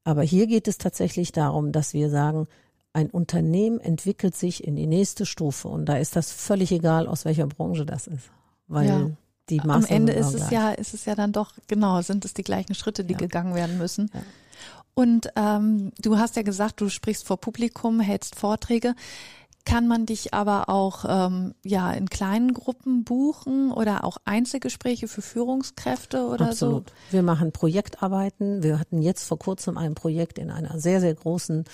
aber 0.04 0.22
hier 0.22 0.46
geht 0.46 0.68
es 0.68 0.78
tatsächlich 0.78 1.32
darum, 1.32 1.72
dass 1.72 1.92
wir 1.92 2.10
sagen, 2.10 2.46
ein 2.92 3.10
Unternehmen 3.10 3.80
entwickelt 3.80 4.36
sich 4.36 4.64
in 4.64 4.74
die 4.76 4.86
nächste 4.86 5.26
Stufe 5.26 5.68
und 5.68 5.86
da 5.86 5.96
ist 5.96 6.16
das 6.16 6.32
völlig 6.32 6.72
egal, 6.72 7.06
aus 7.06 7.24
welcher 7.24 7.46
Branche 7.46 7.86
das 7.86 8.06
ist, 8.06 8.30
weil 8.66 8.88
ja. 8.88 9.10
Die 9.50 9.56
Maßnahmen 9.58 9.84
am 9.84 9.90
Ende 9.90 10.12
ist 10.12 10.34
es 10.34 10.50
ja, 10.50 10.70
ist 10.70 10.94
es 10.94 11.04
ja 11.04 11.14
dann 11.14 11.32
doch 11.32 11.52
genau, 11.66 12.00
sind 12.02 12.24
es 12.24 12.34
die 12.34 12.42
gleichen 12.42 12.74
Schritte, 12.74 13.04
die 13.04 13.14
ja. 13.14 13.18
gegangen 13.18 13.54
werden 13.54 13.78
müssen. 13.78 14.10
Ja. 14.14 14.20
Und 14.94 15.30
ähm, 15.36 15.92
du 16.00 16.18
hast 16.18 16.36
ja 16.36 16.42
gesagt, 16.42 16.80
du 16.80 16.88
sprichst 16.88 17.26
vor 17.26 17.38
Publikum, 17.38 18.00
hältst 18.00 18.34
Vorträge. 18.36 18.94
Kann 19.66 19.86
man 19.86 20.06
dich 20.06 20.32
aber 20.32 20.70
auch 20.70 21.04
ähm, 21.06 21.54
ja 21.62 21.92
in 21.92 22.08
kleinen 22.08 22.54
Gruppen 22.54 23.04
buchen 23.04 23.70
oder 23.70 24.04
auch 24.04 24.16
Einzelgespräche 24.24 25.06
für 25.06 25.20
Führungskräfte 25.20 26.24
oder 26.26 26.48
Absolut. 26.48 26.88
so? 26.88 26.94
Wir 27.12 27.22
machen 27.22 27.52
Projektarbeiten. 27.52 28.62
Wir 28.62 28.78
hatten 28.78 29.02
jetzt 29.02 29.24
vor 29.24 29.38
kurzem 29.38 29.76
ein 29.76 29.94
Projekt 29.94 30.38
in 30.38 30.50
einer 30.50 30.80
sehr 30.80 31.00
sehr 31.00 31.14
großen 31.14 31.64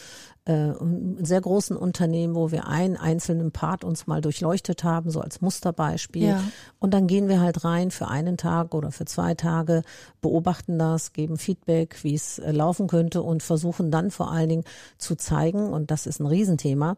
äh, 0.47 0.73
sehr 1.19 1.41
großen 1.41 1.77
Unternehmen, 1.77 2.37
wo 2.37 2.53
wir 2.53 2.69
einen 2.69 2.97
einzelnen 2.97 3.51
Part 3.51 3.83
uns 3.83 4.07
mal 4.07 4.21
durchleuchtet 4.21 4.85
haben, 4.85 5.11
so 5.11 5.21
als 5.21 5.41
Musterbeispiel. 5.41 6.29
Ja. 6.29 6.43
Und 6.79 6.95
dann 6.95 7.09
gehen 7.09 7.29
wir 7.29 7.41
halt 7.41 7.65
rein 7.65 7.91
für 7.91 8.07
einen 8.07 8.37
Tag 8.37 8.73
oder 8.73 8.93
für 8.93 9.07
zwei 9.07 9.35
Tage, 9.35 9.83
beobachten 10.21 10.79
das, 10.79 11.13
geben 11.13 11.37
Feedback, 11.37 12.03
wie 12.05 12.15
es 12.15 12.39
äh, 12.39 12.53
laufen 12.53 12.87
könnte 12.87 13.23
und 13.23 13.43
versuchen 13.43 13.91
dann 13.91 14.13
vor 14.13 14.31
allen 14.31 14.49
Dingen 14.49 14.65
zu 14.99 15.17
zeigen, 15.17 15.73
und 15.73 15.91
das 15.91 16.07
ist 16.07 16.21
ein 16.21 16.27
Riesenthema, 16.27 16.97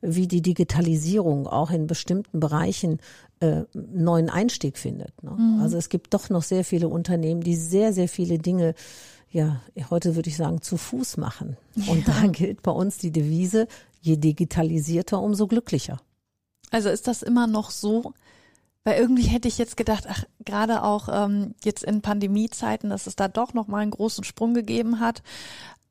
wie 0.00 0.28
die 0.28 0.42
Digitalisierung 0.42 1.48
auch 1.48 1.72
in 1.72 1.88
bestimmten 1.88 2.38
Bereichen 2.38 3.00
äh, 3.40 3.64
neuen 3.72 4.30
Einstieg 4.30 4.78
findet. 4.78 5.20
Ne? 5.22 5.32
Mhm. 5.32 5.60
Also 5.60 5.76
es 5.76 5.88
gibt 5.88 6.14
doch 6.14 6.30
noch 6.30 6.44
sehr 6.44 6.64
viele 6.64 6.86
Unternehmen, 6.86 7.40
die 7.40 7.56
sehr, 7.56 7.92
sehr 7.92 8.08
viele 8.08 8.38
Dinge 8.38 8.74
ja, 9.34 9.60
heute 9.90 10.14
würde 10.14 10.30
ich 10.30 10.36
sagen, 10.36 10.62
zu 10.62 10.76
Fuß 10.76 11.16
machen. 11.16 11.56
Und 11.88 12.06
ja. 12.06 12.14
da 12.14 12.26
gilt 12.28 12.62
bei 12.62 12.70
uns 12.70 12.98
die 12.98 13.10
Devise, 13.10 13.66
je 14.00 14.16
digitalisierter, 14.16 15.20
umso 15.20 15.48
glücklicher. 15.48 16.00
Also 16.70 16.88
ist 16.88 17.08
das 17.08 17.22
immer 17.22 17.48
noch 17.48 17.72
so? 17.72 18.14
Weil 18.84 19.00
irgendwie 19.00 19.24
hätte 19.24 19.48
ich 19.48 19.58
jetzt 19.58 19.76
gedacht, 19.76 20.04
ach, 20.08 20.24
gerade 20.44 20.84
auch 20.84 21.08
ähm, 21.10 21.56
jetzt 21.64 21.82
in 21.82 22.00
Pandemiezeiten, 22.00 22.90
dass 22.90 23.08
es 23.08 23.16
da 23.16 23.26
doch 23.26 23.54
noch 23.54 23.66
mal 23.66 23.78
einen 23.78 23.90
großen 23.90 24.22
Sprung 24.22 24.54
gegeben 24.54 25.00
hat. 25.00 25.24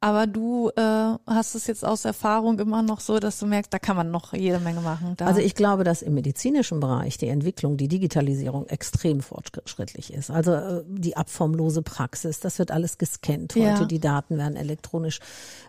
Aber 0.04 0.28
du 0.28 0.70
äh, 0.76 0.82
hast 1.26 1.56
es 1.56 1.66
jetzt 1.66 1.86
aus 1.86 2.04
Erfahrung 2.04 2.60
immer 2.60 2.82
noch 2.82 3.00
so, 3.00 3.20
dass 3.20 3.40
du 3.40 3.46
merkst, 3.46 3.74
da 3.74 3.80
kann 3.80 3.96
man 3.96 4.12
noch 4.12 4.34
jede 4.34 4.60
Menge 4.60 4.82
machen. 4.82 5.14
Da. 5.16 5.28
Also 5.28 5.40
ich 5.40 5.56
glaube, 5.56 5.86
dass 5.86 6.02
im 6.02 6.14
medizinischen 6.14 6.82
Bereich 6.82 7.18
die 7.18 7.30
Entwicklung, 7.30 7.78
die 7.78 7.88
Digitalisierung 7.88 8.68
extrem 8.68 9.22
fortschrittlich 9.22 10.14
ist. 10.14 10.30
Also 10.30 10.56
äh, 10.56 10.84
die 10.86 11.16
abformlose 11.16 11.84
Praxis, 11.84 12.42
das 12.42 12.60
wird 12.60 12.70
alles 12.72 12.98
gescannt 12.98 13.56
heute. 13.56 13.64
Ja. 13.64 13.86
Die 13.86 14.02
Daten 14.02 14.38
werden 14.38 14.58
elektronisch 14.58 15.22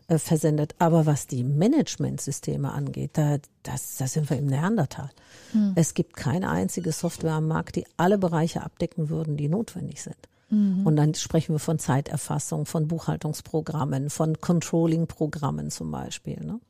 äh, 0.09 0.19
versendet. 0.19 0.75
Aber 0.81 1.07
was 1.07 1.29
die 1.29 1.45
Managementsysteme 1.45 2.73
angeht, 2.73 3.13
da, 3.13 3.37
das, 3.63 3.99
da 3.99 4.09
sind 4.09 4.29
wir 4.31 4.37
im 4.37 4.47
Neandertal. 4.47 5.11
Hm. 5.53 5.75
Es 5.77 5.95
gibt 5.95 6.17
keine 6.17 6.51
einzige 6.51 6.91
Software 6.91 7.35
am 7.35 7.47
Markt, 7.47 7.77
die 7.77 7.87
alle 7.97 8.19
Bereiche 8.19 8.65
abdecken 8.65 9.11
würden, 9.11 9.37
die 9.37 9.47
notwendig 9.47 10.03
sind. 10.03 10.17
Mhm. 10.51 10.87
Und 10.87 10.97
dann 10.97 11.15
sprechen 11.15 11.55
wir 11.55 11.59
von 11.59 11.79
Zeiterfassung, 11.79 12.67
von 12.67 12.89
Buchhaltungsprogrammen, 12.89 14.11
von 14.11 14.41
Controlling-Programmen 14.41 15.71
zum 15.71 15.91
Beispiel. 15.91 16.41
Ne? 16.45 16.61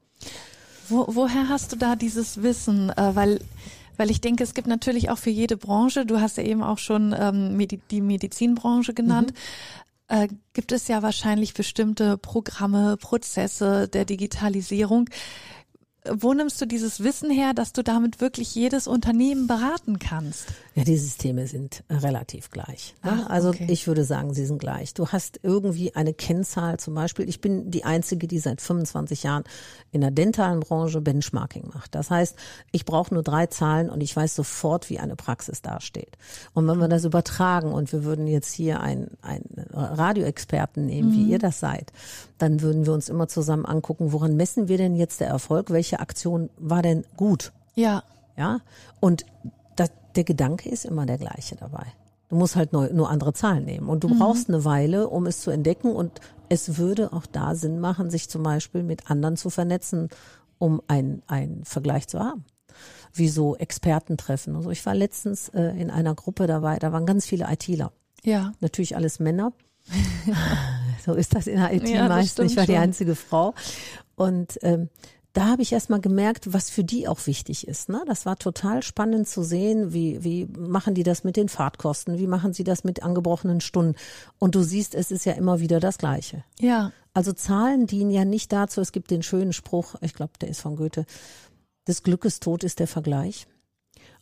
Wo, 0.88 1.06
woher 1.08 1.48
hast 1.48 1.72
du 1.72 1.76
da 1.76 1.96
dieses 1.96 2.42
Wissen? 2.42 2.90
Äh, 2.90 3.14
weil 3.14 3.40
weil 3.96 4.10
ich 4.10 4.20
denke, 4.20 4.42
es 4.42 4.54
gibt 4.54 4.66
natürlich 4.66 5.10
auch 5.10 5.18
für 5.18 5.30
jede 5.30 5.56
Branche, 5.56 6.04
du 6.04 6.20
hast 6.20 6.36
ja 6.36 6.42
eben 6.42 6.62
auch 6.62 6.78
schon 6.78 7.14
ähm, 7.16 7.56
Medi 7.56 7.80
die 7.90 8.00
Medizinbranche 8.00 8.94
genannt, 8.94 9.32
mhm. 10.10 10.16
äh, 10.16 10.28
gibt 10.52 10.72
es 10.72 10.88
ja 10.88 11.02
wahrscheinlich 11.02 11.54
bestimmte 11.54 12.18
Programme, 12.18 12.96
Prozesse 12.96 13.88
der 13.88 14.04
Digitalisierung, 14.04 15.08
wo 16.10 16.34
nimmst 16.34 16.60
du 16.60 16.66
dieses 16.66 17.02
Wissen 17.02 17.30
her, 17.30 17.54
dass 17.54 17.72
du 17.72 17.82
damit 17.82 18.20
wirklich 18.20 18.54
jedes 18.54 18.86
Unternehmen 18.86 19.46
beraten 19.46 19.98
kannst? 19.98 20.46
Ja, 20.74 20.84
die 20.84 20.98
Systeme 20.98 21.46
sind 21.46 21.82
relativ 21.88 22.50
gleich. 22.50 22.94
Ne? 23.02 23.24
Ach, 23.24 23.30
also 23.30 23.50
okay. 23.50 23.66
ich 23.70 23.86
würde 23.86 24.04
sagen, 24.04 24.34
sie 24.34 24.44
sind 24.44 24.58
gleich. 24.58 24.92
Du 24.92 25.08
hast 25.08 25.40
irgendwie 25.42 25.94
eine 25.94 26.12
Kennzahl, 26.12 26.78
zum 26.78 26.94
Beispiel, 26.94 27.28
ich 27.28 27.40
bin 27.40 27.70
die 27.70 27.84
Einzige, 27.84 28.26
die 28.26 28.38
seit 28.38 28.60
25 28.60 29.22
Jahren 29.22 29.44
in 29.92 30.02
der 30.02 30.10
dentalen 30.10 30.60
Branche 30.60 31.00
Benchmarking 31.00 31.70
macht. 31.72 31.94
Das 31.94 32.10
heißt, 32.10 32.36
ich 32.70 32.84
brauche 32.84 33.14
nur 33.14 33.22
drei 33.22 33.46
Zahlen 33.46 33.88
und 33.88 34.02
ich 34.02 34.14
weiß 34.14 34.34
sofort, 34.34 34.90
wie 34.90 34.98
eine 34.98 35.16
Praxis 35.16 35.62
dasteht. 35.62 36.18
Und 36.52 36.66
wenn 36.66 36.78
wir 36.78 36.88
das 36.88 37.04
übertragen 37.04 37.72
und 37.72 37.92
wir 37.92 38.04
würden 38.04 38.26
jetzt 38.26 38.52
hier 38.52 38.80
einen, 38.80 39.16
einen 39.22 39.66
Radioexperten 39.72 40.84
nehmen, 40.84 41.10
mhm. 41.10 41.14
wie 41.14 41.30
ihr 41.30 41.38
das 41.38 41.60
seid, 41.60 41.92
dann 42.44 42.60
würden 42.60 42.84
wir 42.84 42.92
uns 42.92 43.08
immer 43.08 43.26
zusammen 43.26 43.64
angucken, 43.64 44.12
woran 44.12 44.36
messen 44.36 44.68
wir 44.68 44.76
denn 44.76 44.96
jetzt 44.96 45.20
der 45.20 45.28
Erfolg? 45.28 45.70
Welche 45.70 46.00
Aktion 46.00 46.50
war 46.58 46.82
denn 46.82 47.04
gut? 47.16 47.52
Ja. 47.74 48.02
Ja. 48.36 48.60
Und 49.00 49.24
das, 49.76 49.90
der 50.14 50.24
Gedanke 50.24 50.68
ist 50.68 50.84
immer 50.84 51.06
der 51.06 51.16
gleiche 51.16 51.56
dabei. 51.56 51.86
Du 52.28 52.36
musst 52.36 52.54
halt 52.54 52.74
neu, 52.74 52.90
nur 52.92 53.08
andere 53.08 53.32
Zahlen 53.32 53.64
nehmen. 53.64 53.88
Und 53.88 54.04
du 54.04 54.08
mhm. 54.08 54.18
brauchst 54.18 54.48
eine 54.50 54.64
Weile, 54.66 55.08
um 55.08 55.24
es 55.24 55.40
zu 55.40 55.50
entdecken. 55.50 55.92
Und 55.92 56.20
es 56.50 56.76
würde 56.76 57.14
auch 57.14 57.24
da 57.24 57.54
Sinn 57.54 57.80
machen, 57.80 58.10
sich 58.10 58.28
zum 58.28 58.42
Beispiel 58.42 58.82
mit 58.82 59.10
anderen 59.10 59.38
zu 59.38 59.48
vernetzen, 59.48 60.10
um 60.58 60.82
einen, 60.86 61.22
einen 61.26 61.64
Vergleich 61.64 62.08
zu 62.08 62.20
haben. 62.20 62.44
Wie 63.14 63.28
so 63.28 63.56
Expertentreffen. 63.56 64.54
Also 64.54 64.70
ich 64.70 64.84
war 64.84 64.94
letztens 64.94 65.48
äh, 65.50 65.62
in 65.80 65.90
einer 65.90 66.14
Gruppe 66.14 66.46
dabei, 66.46 66.78
da 66.78 66.92
waren 66.92 67.06
ganz 67.06 67.24
viele 67.24 67.50
ITler. 67.50 67.92
Ja. 68.22 68.52
Natürlich 68.60 68.96
alles 68.96 69.18
Männer. 69.18 69.52
so 71.04 71.14
ist 71.14 71.34
das 71.34 71.46
in 71.46 71.56
der 71.56 71.72
IT 71.72 71.88
ja, 71.88 72.08
meistens. 72.08 72.52
Ich 72.52 72.56
war 72.56 72.66
die 72.66 72.76
einzige 72.76 73.14
Frau. 73.14 73.54
Und 74.16 74.58
ähm, 74.62 74.88
da 75.34 75.46
habe 75.46 75.62
ich 75.62 75.72
erst 75.72 75.90
mal 75.90 76.00
gemerkt, 76.00 76.52
was 76.52 76.70
für 76.70 76.84
die 76.84 77.08
auch 77.08 77.26
wichtig 77.26 77.66
ist. 77.66 77.88
Ne? 77.88 78.02
Das 78.06 78.24
war 78.24 78.38
total 78.38 78.84
spannend 78.84 79.28
zu 79.28 79.42
sehen, 79.42 79.92
wie, 79.92 80.22
wie 80.22 80.46
machen 80.46 80.94
die 80.94 81.02
das 81.02 81.24
mit 81.24 81.36
den 81.36 81.48
Fahrtkosten, 81.48 82.18
wie 82.18 82.28
machen 82.28 82.52
sie 82.52 82.62
das 82.62 82.84
mit 82.84 83.02
angebrochenen 83.02 83.60
Stunden. 83.60 83.96
Und 84.38 84.54
du 84.54 84.62
siehst, 84.62 84.94
es 84.94 85.10
ist 85.10 85.26
ja 85.26 85.32
immer 85.32 85.58
wieder 85.58 85.80
das 85.80 85.98
Gleiche. 85.98 86.44
Ja. 86.60 86.92
Also 87.14 87.32
Zahlen 87.32 87.88
dienen 87.88 88.12
ja 88.12 88.24
nicht 88.24 88.52
dazu, 88.52 88.80
es 88.80 88.92
gibt 88.92 89.10
den 89.10 89.24
schönen 89.24 89.52
Spruch, 89.52 89.96
ich 90.00 90.14
glaube, 90.14 90.34
der 90.40 90.48
ist 90.50 90.60
von 90.60 90.76
Goethe, 90.76 91.04
des 91.88 92.04
Glückes 92.04 92.38
Tod 92.38 92.62
ist 92.62 92.78
der 92.78 92.88
Vergleich. 92.88 93.48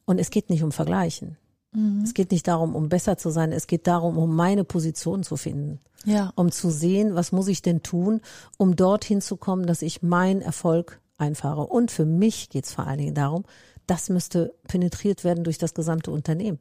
Und 0.06 0.18
es 0.18 0.30
geht 0.30 0.48
nicht 0.48 0.62
um 0.62 0.72
Vergleichen. 0.72 1.36
Mhm. 1.72 2.02
Es 2.02 2.14
geht 2.14 2.30
nicht 2.30 2.48
darum, 2.48 2.74
um 2.74 2.88
besser 2.88 3.16
zu 3.16 3.30
sein, 3.30 3.52
es 3.52 3.66
geht 3.66 3.86
darum, 3.86 4.18
um 4.18 4.34
meine 4.34 4.64
Position 4.64 5.22
zu 5.22 5.36
finden. 5.36 5.80
Ja. 6.04 6.32
Um 6.34 6.50
zu 6.50 6.70
sehen, 6.70 7.14
was 7.14 7.32
muss 7.32 7.48
ich 7.48 7.62
denn 7.62 7.82
tun, 7.82 8.20
um 8.58 8.76
dorthin 8.76 9.20
zu 9.20 9.36
kommen, 9.36 9.66
dass 9.66 9.82
ich 9.82 10.02
meinen 10.02 10.42
Erfolg 10.42 11.00
einfahre. 11.16 11.66
Und 11.66 11.90
für 11.90 12.04
mich 12.04 12.50
geht 12.50 12.64
es 12.64 12.72
vor 12.72 12.86
allen 12.86 12.98
Dingen 12.98 13.14
darum, 13.14 13.44
das 13.86 14.08
müsste 14.08 14.54
penetriert 14.68 15.24
werden 15.24 15.44
durch 15.44 15.58
das 15.58 15.74
gesamte 15.74 16.10
Unternehmen, 16.10 16.58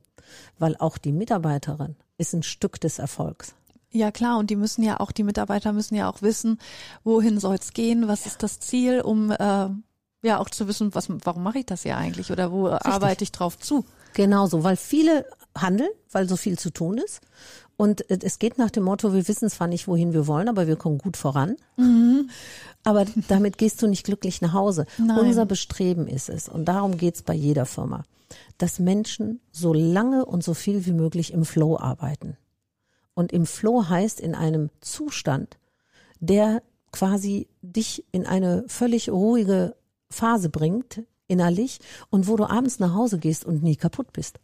weil 0.59 0.75
auch 0.77 0.97
die 0.97 1.11
Mitarbeiterin 1.11 1.95
ist 2.17 2.33
ein 2.33 2.43
Stück 2.43 2.79
des 2.79 2.99
Erfolgs. 2.99 3.55
Ja 3.91 4.11
klar, 4.11 4.37
und 4.37 4.49
die 4.49 4.55
müssen 4.55 4.83
ja 4.83 4.99
auch, 4.99 5.11
die 5.11 5.23
Mitarbeiter 5.23 5.73
müssen 5.73 5.95
ja 5.95 6.09
auch 6.09 6.21
wissen, 6.21 6.59
wohin 7.03 7.39
soll 7.39 7.55
es 7.55 7.73
gehen, 7.73 8.07
was 8.07 8.25
ja. 8.25 8.31
ist 8.31 8.43
das 8.43 8.59
Ziel, 8.59 9.01
um 9.01 9.31
äh, 9.31 9.69
ja 10.23 10.39
auch 10.39 10.49
zu 10.49 10.67
wissen, 10.67 10.95
was, 10.95 11.07
warum 11.09 11.43
mache 11.43 11.59
ich 11.59 11.65
das 11.65 11.83
ja 11.83 11.97
eigentlich 11.97 12.31
oder 12.31 12.51
wo 12.51 12.67
Richtig. 12.67 12.91
arbeite 12.91 13.23
ich 13.23 13.31
drauf 13.31 13.59
zu. 13.59 13.85
Genauso, 14.13 14.63
weil 14.63 14.77
viele 14.77 15.25
handeln, 15.57 15.89
weil 16.11 16.27
so 16.27 16.35
viel 16.35 16.57
zu 16.57 16.71
tun 16.71 16.97
ist. 16.97 17.21
Und 17.77 18.05
es 18.09 18.37
geht 18.37 18.59
nach 18.59 18.69
dem 18.69 18.83
Motto, 18.83 19.13
wir 19.13 19.27
wissen 19.27 19.49
zwar 19.49 19.67
nicht, 19.67 19.87
wohin 19.87 20.13
wir 20.13 20.27
wollen, 20.27 20.49
aber 20.49 20.67
wir 20.67 20.75
kommen 20.75 20.99
gut 20.99 21.17
voran. 21.17 21.55
Mhm. 21.77 22.29
Aber 22.83 23.05
damit 23.27 23.57
gehst 23.57 23.81
du 23.81 23.87
nicht 23.87 24.05
glücklich 24.05 24.41
nach 24.41 24.53
Hause. 24.53 24.85
Nein. 24.99 25.17
Unser 25.17 25.45
Bestreben 25.47 26.07
ist 26.07 26.29
es, 26.29 26.47
und 26.47 26.65
darum 26.65 26.97
geht's 26.97 27.23
bei 27.23 27.33
jeder 27.33 27.65
Firma, 27.65 28.03
dass 28.59 28.77
Menschen 28.77 29.39
so 29.51 29.73
lange 29.73 30.25
und 30.25 30.43
so 30.43 30.53
viel 30.53 30.85
wie 30.85 30.93
möglich 30.93 31.33
im 31.33 31.43
Flow 31.43 31.77
arbeiten. 31.77 32.37
Und 33.15 33.31
im 33.31 33.45
Flow 33.45 33.89
heißt 33.89 34.19
in 34.19 34.35
einem 34.35 34.69
Zustand, 34.81 35.57
der 36.19 36.61
quasi 36.91 37.47
dich 37.61 38.05
in 38.11 38.27
eine 38.27 38.63
völlig 38.67 39.09
ruhige 39.09 39.75
Phase 40.09 40.49
bringt, 40.49 41.03
innerlich, 41.31 41.79
und 42.09 42.27
wo 42.27 42.35
du 42.35 42.45
abends 42.45 42.79
nach 42.79 42.93
Hause 42.93 43.17
gehst 43.17 43.45
und 43.45 43.63
nie 43.63 43.75
kaputt 43.75 44.13
bist. 44.13 44.39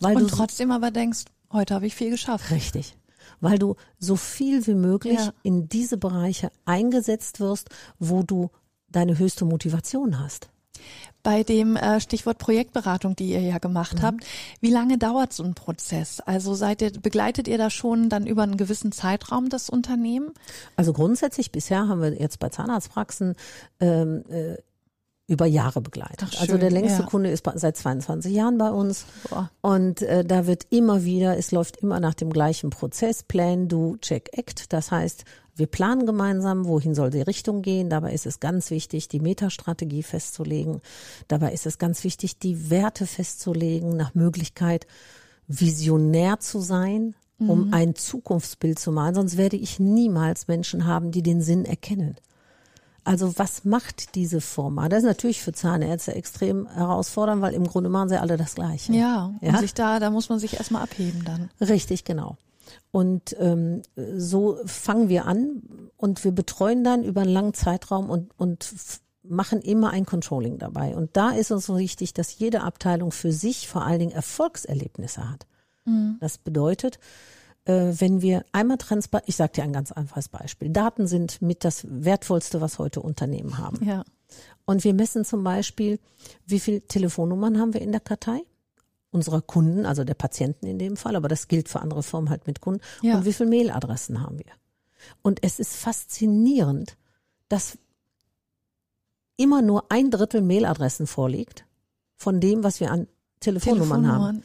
Weil 0.00 0.16
und 0.16 0.28
trotzdem 0.28 0.70
aber 0.70 0.90
denkst, 0.90 1.24
heute 1.52 1.74
habe 1.74 1.86
ich 1.86 1.94
viel 1.94 2.10
geschafft. 2.10 2.50
Richtig 2.50 2.96
weil 3.40 3.58
du 3.58 3.76
so 3.98 4.16
viel 4.16 4.66
wie 4.66 4.74
möglich 4.74 5.18
ja. 5.18 5.32
in 5.42 5.68
diese 5.68 5.96
Bereiche 5.96 6.50
eingesetzt 6.64 7.40
wirst, 7.40 7.68
wo 7.98 8.22
du 8.22 8.50
deine 8.88 9.18
höchste 9.18 9.44
Motivation 9.44 10.18
hast. 10.18 10.48
Bei 11.22 11.42
dem 11.42 11.76
äh, 11.76 12.00
Stichwort 12.00 12.38
Projektberatung, 12.38 13.16
die 13.16 13.30
ihr 13.30 13.40
ja 13.40 13.58
gemacht 13.58 13.98
mhm. 13.98 14.02
habt, 14.02 14.24
wie 14.60 14.70
lange 14.70 14.98
dauert 14.98 15.32
so 15.32 15.42
ein 15.42 15.54
Prozess? 15.54 16.20
Also 16.20 16.54
seid 16.54 16.82
ihr, 16.82 16.90
begleitet 16.92 17.48
ihr 17.48 17.56
da 17.56 17.70
schon 17.70 18.10
dann 18.10 18.26
über 18.26 18.42
einen 18.42 18.58
gewissen 18.58 18.92
Zeitraum 18.92 19.48
das 19.48 19.70
Unternehmen? 19.70 20.32
Also 20.76 20.92
grundsätzlich 20.92 21.50
bisher 21.50 21.88
haben 21.88 22.02
wir 22.02 22.20
jetzt 22.20 22.40
bei 22.40 22.50
Zahnarztpraxen 22.50 23.36
ähm, 23.80 24.24
äh, 24.28 24.56
über 25.26 25.46
Jahre 25.46 25.80
begleitet. 25.80 26.28
Ach, 26.34 26.40
also 26.40 26.58
der 26.58 26.70
längste 26.70 27.02
ja. 27.02 27.08
Kunde 27.08 27.30
ist 27.30 27.44
seit 27.54 27.76
22 27.76 28.32
Jahren 28.32 28.58
bei 28.58 28.70
uns 28.70 29.06
Boah. 29.30 29.50
und 29.62 30.02
äh, 30.02 30.24
da 30.24 30.46
wird 30.46 30.66
immer 30.68 31.04
wieder, 31.04 31.38
es 31.38 31.50
läuft 31.50 31.78
immer 31.78 31.98
nach 31.98 32.14
dem 32.14 32.30
gleichen 32.30 32.70
Prozess, 32.70 33.22
Plan, 33.22 33.68
Do, 33.68 33.96
Check, 34.02 34.30
Act. 34.32 34.72
Das 34.74 34.90
heißt, 34.90 35.24
wir 35.56 35.66
planen 35.66 36.04
gemeinsam, 36.04 36.66
wohin 36.66 36.94
soll 36.94 37.10
die 37.10 37.22
Richtung 37.22 37.62
gehen. 37.62 37.88
Dabei 37.88 38.12
ist 38.12 38.26
es 38.26 38.40
ganz 38.40 38.70
wichtig, 38.70 39.08
die 39.08 39.20
Metastrategie 39.20 40.02
festzulegen. 40.02 40.82
Dabei 41.28 41.52
ist 41.52 41.64
es 41.64 41.78
ganz 41.78 42.04
wichtig, 42.04 42.38
die 42.38 42.70
Werte 42.70 43.06
festzulegen, 43.06 43.96
nach 43.96 44.14
Möglichkeit 44.14 44.86
visionär 45.46 46.40
zu 46.40 46.60
sein, 46.60 47.14
um 47.38 47.66
mhm. 47.66 47.74
ein 47.74 47.94
Zukunftsbild 47.94 48.78
zu 48.78 48.92
malen. 48.92 49.14
Sonst 49.14 49.36
werde 49.36 49.56
ich 49.56 49.78
niemals 49.78 50.48
Menschen 50.48 50.86
haben, 50.86 51.12
die 51.12 51.22
den 51.22 51.40
Sinn 51.40 51.64
erkennen. 51.64 52.16
Also 53.04 53.38
was 53.38 53.64
macht 53.64 54.14
diese 54.14 54.40
Firma? 54.40 54.88
Das 54.88 55.00
ist 55.00 55.04
natürlich 55.04 55.42
für 55.42 55.52
Zahnärzte 55.52 56.14
extrem 56.14 56.66
herausfordernd, 56.66 57.42
weil 57.42 57.54
im 57.54 57.66
Grunde 57.66 57.90
machen 57.90 58.08
sie 58.08 58.20
alle 58.20 58.36
das 58.36 58.54
Gleiche. 58.54 58.92
Ja, 58.92 59.34
ja? 59.40 59.50
und 59.50 59.58
sich 59.58 59.74
da, 59.74 60.00
da 60.00 60.10
muss 60.10 60.30
man 60.30 60.38
sich 60.38 60.54
erstmal 60.54 60.82
abheben 60.82 61.22
dann. 61.24 61.50
Richtig, 61.60 62.04
genau. 62.04 62.36
Und 62.90 63.36
ähm, 63.38 63.82
so 64.16 64.58
fangen 64.64 65.08
wir 65.08 65.26
an 65.26 65.62
und 65.96 66.24
wir 66.24 66.32
betreuen 66.32 66.82
dann 66.82 67.04
über 67.04 67.20
einen 67.20 67.32
langen 67.32 67.54
Zeitraum 67.54 68.08
und, 68.08 68.30
und 68.38 68.72
machen 69.22 69.60
immer 69.60 69.90
ein 69.90 70.06
Controlling 70.06 70.58
dabei. 70.58 70.94
Und 70.94 71.16
da 71.16 71.30
ist 71.30 71.50
uns 71.50 71.66
so 71.66 71.78
wichtig, 71.78 72.14
dass 72.14 72.38
jede 72.38 72.62
Abteilung 72.62 73.10
für 73.10 73.32
sich 73.32 73.68
vor 73.68 73.84
allen 73.84 73.98
Dingen 73.98 74.12
Erfolgserlebnisse 74.12 75.28
hat. 75.28 75.46
Mhm. 75.84 76.16
Das 76.20 76.38
bedeutet, 76.38 76.98
wenn 77.66 78.20
wir 78.20 78.44
einmal 78.52 78.76
transparent, 78.76 79.28
ich 79.28 79.36
sage 79.36 79.52
dir 79.52 79.64
ein 79.64 79.72
ganz 79.72 79.90
einfaches 79.90 80.28
Beispiel. 80.28 80.68
Daten 80.68 81.06
sind 81.06 81.40
mit 81.40 81.64
das 81.64 81.86
wertvollste, 81.88 82.60
was 82.60 82.78
heute 82.78 83.00
Unternehmen 83.00 83.58
haben. 83.58 83.82
Ja. 83.84 84.04
Und 84.66 84.84
wir 84.84 84.94
messen 84.94 85.24
zum 85.24 85.44
Beispiel, 85.44 85.98
wie 86.46 86.60
viele 86.60 86.82
Telefonnummern 86.82 87.58
haben 87.58 87.74
wir 87.74 87.80
in 87.80 87.92
der 87.92 88.00
Kartei? 88.00 88.40
Unserer 89.10 89.40
Kunden, 89.40 89.86
also 89.86 90.04
der 90.04 90.14
Patienten 90.14 90.66
in 90.66 90.78
dem 90.78 90.96
Fall, 90.96 91.16
aber 91.16 91.28
das 91.28 91.48
gilt 91.48 91.68
für 91.68 91.80
andere 91.80 92.02
Firmen 92.02 92.30
halt 92.30 92.46
mit 92.46 92.60
Kunden. 92.60 92.80
Ja. 93.00 93.18
Und 93.18 93.24
wie 93.24 93.32
viele 93.32 93.48
Mailadressen 93.48 94.20
haben 94.20 94.38
wir? 94.38 94.52
Und 95.22 95.42
es 95.42 95.58
ist 95.58 95.76
faszinierend, 95.76 96.96
dass 97.48 97.78
immer 99.36 99.62
nur 99.62 99.90
ein 99.90 100.10
Drittel 100.10 100.42
Mailadressen 100.42 101.06
vorliegt 101.06 101.64
von 102.16 102.40
dem, 102.40 102.64
was 102.64 102.80
wir 102.80 102.90
an 102.90 103.06
Telefonnummern, 103.40 104.02
Telefonnummern. 104.02 104.26
haben. 104.26 104.44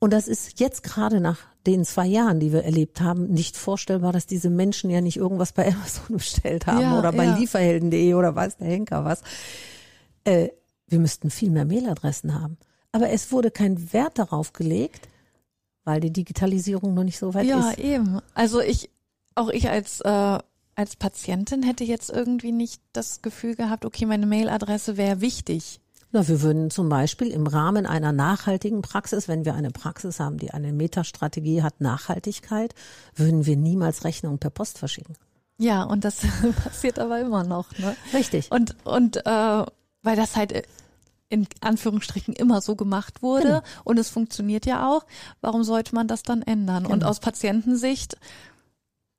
Und 0.00 0.12
das 0.12 0.28
ist 0.28 0.60
jetzt 0.60 0.82
gerade 0.82 1.20
nach 1.20 1.38
den 1.66 1.84
zwei 1.84 2.06
Jahren, 2.06 2.40
die 2.40 2.52
wir 2.52 2.64
erlebt 2.64 3.00
haben, 3.00 3.26
nicht 3.28 3.56
vorstellbar, 3.56 4.12
dass 4.12 4.26
diese 4.26 4.48
Menschen 4.48 4.90
ja 4.90 5.00
nicht 5.00 5.16
irgendwas 5.16 5.52
bei 5.52 5.66
Amazon 5.74 6.16
bestellt 6.16 6.66
haben 6.66 6.80
Ja, 6.80 6.98
oder 6.98 7.12
bei 7.12 7.24
ja. 7.24 7.36
Lieferhelden.de 7.36 8.14
oder 8.14 8.34
weiß 8.34 8.58
der 8.58 8.68
Henker 8.68 9.04
was. 9.04 9.22
Äh, 10.24 10.48
wir 10.86 10.98
müssten 10.98 11.30
viel 11.30 11.50
mehr 11.50 11.64
Mailadressen 11.64 12.40
haben. 12.40 12.56
Aber 12.92 13.10
es 13.10 13.32
wurde 13.32 13.50
kein 13.50 13.92
Wert 13.92 14.18
darauf 14.18 14.52
gelegt, 14.52 15.08
weil 15.84 16.00
die 16.00 16.12
Digitalisierung 16.12 16.94
noch 16.94 17.04
nicht 17.04 17.18
so 17.18 17.34
weit 17.34 17.46
Ja, 17.46 17.70
ist. 17.70 17.78
eben. 17.78 18.20
Also 18.34 18.60
ich, 18.60 18.90
auch 19.34 19.48
ich 19.50 19.68
als, 19.68 20.00
äh, 20.00 20.38
als 20.74 20.96
Patientin 20.96 21.62
hätte 21.62 21.84
jetzt 21.84 22.08
irgendwie 22.08 22.52
nicht 22.52 22.80
das 22.92 23.20
Gefühl 23.20 23.56
gehabt, 23.56 23.84
okay, 23.84 24.06
meine 24.06 24.26
Mailadresse 24.26 24.96
wäre 24.96 25.20
wichtig. 25.20 25.80
Na, 26.10 26.26
wir 26.26 26.40
würden 26.40 26.70
zum 26.70 26.88
Beispiel 26.88 27.28
im 27.28 27.46
Rahmen 27.46 27.84
einer 27.84 28.12
nachhaltigen 28.12 28.80
Praxis, 28.80 29.28
wenn 29.28 29.44
wir 29.44 29.54
eine 29.54 29.70
Praxis 29.70 30.20
haben, 30.20 30.38
die 30.38 30.50
eine 30.52 30.72
Metastrategie 30.72 31.62
hat, 31.62 31.80
Nachhaltigkeit, 31.82 32.74
würden 33.14 33.44
wir 33.44 33.56
niemals 33.56 34.04
Rechnungen 34.04 34.38
per 34.38 34.50
Post 34.50 34.78
verschicken. 34.78 35.16
Ja, 35.58 35.82
und 35.82 36.04
das 36.04 36.20
passiert 36.64 36.98
aber 36.98 37.20
immer 37.20 37.44
noch, 37.44 37.76
ne? 37.78 37.94
Richtig. 38.14 38.50
Und, 38.50 38.74
und 38.84 39.18
äh, 39.26 39.64
weil 40.02 40.16
das 40.16 40.36
halt 40.36 40.62
in 41.28 41.46
Anführungsstrichen 41.60 42.32
immer 42.32 42.62
so 42.62 42.74
gemacht 42.74 43.22
wurde 43.22 43.42
Genau. 43.48 43.62
und 43.84 43.98
es 43.98 44.08
funktioniert 44.08 44.64
ja 44.64 44.88
auch, 44.88 45.04
warum 45.42 45.62
sollte 45.62 45.94
man 45.94 46.08
das 46.08 46.22
dann 46.22 46.40
ändern? 46.40 46.86
Und 46.86 47.00
Genau. 47.00 47.08
aus 47.08 47.20
Patientensicht, 47.20 48.16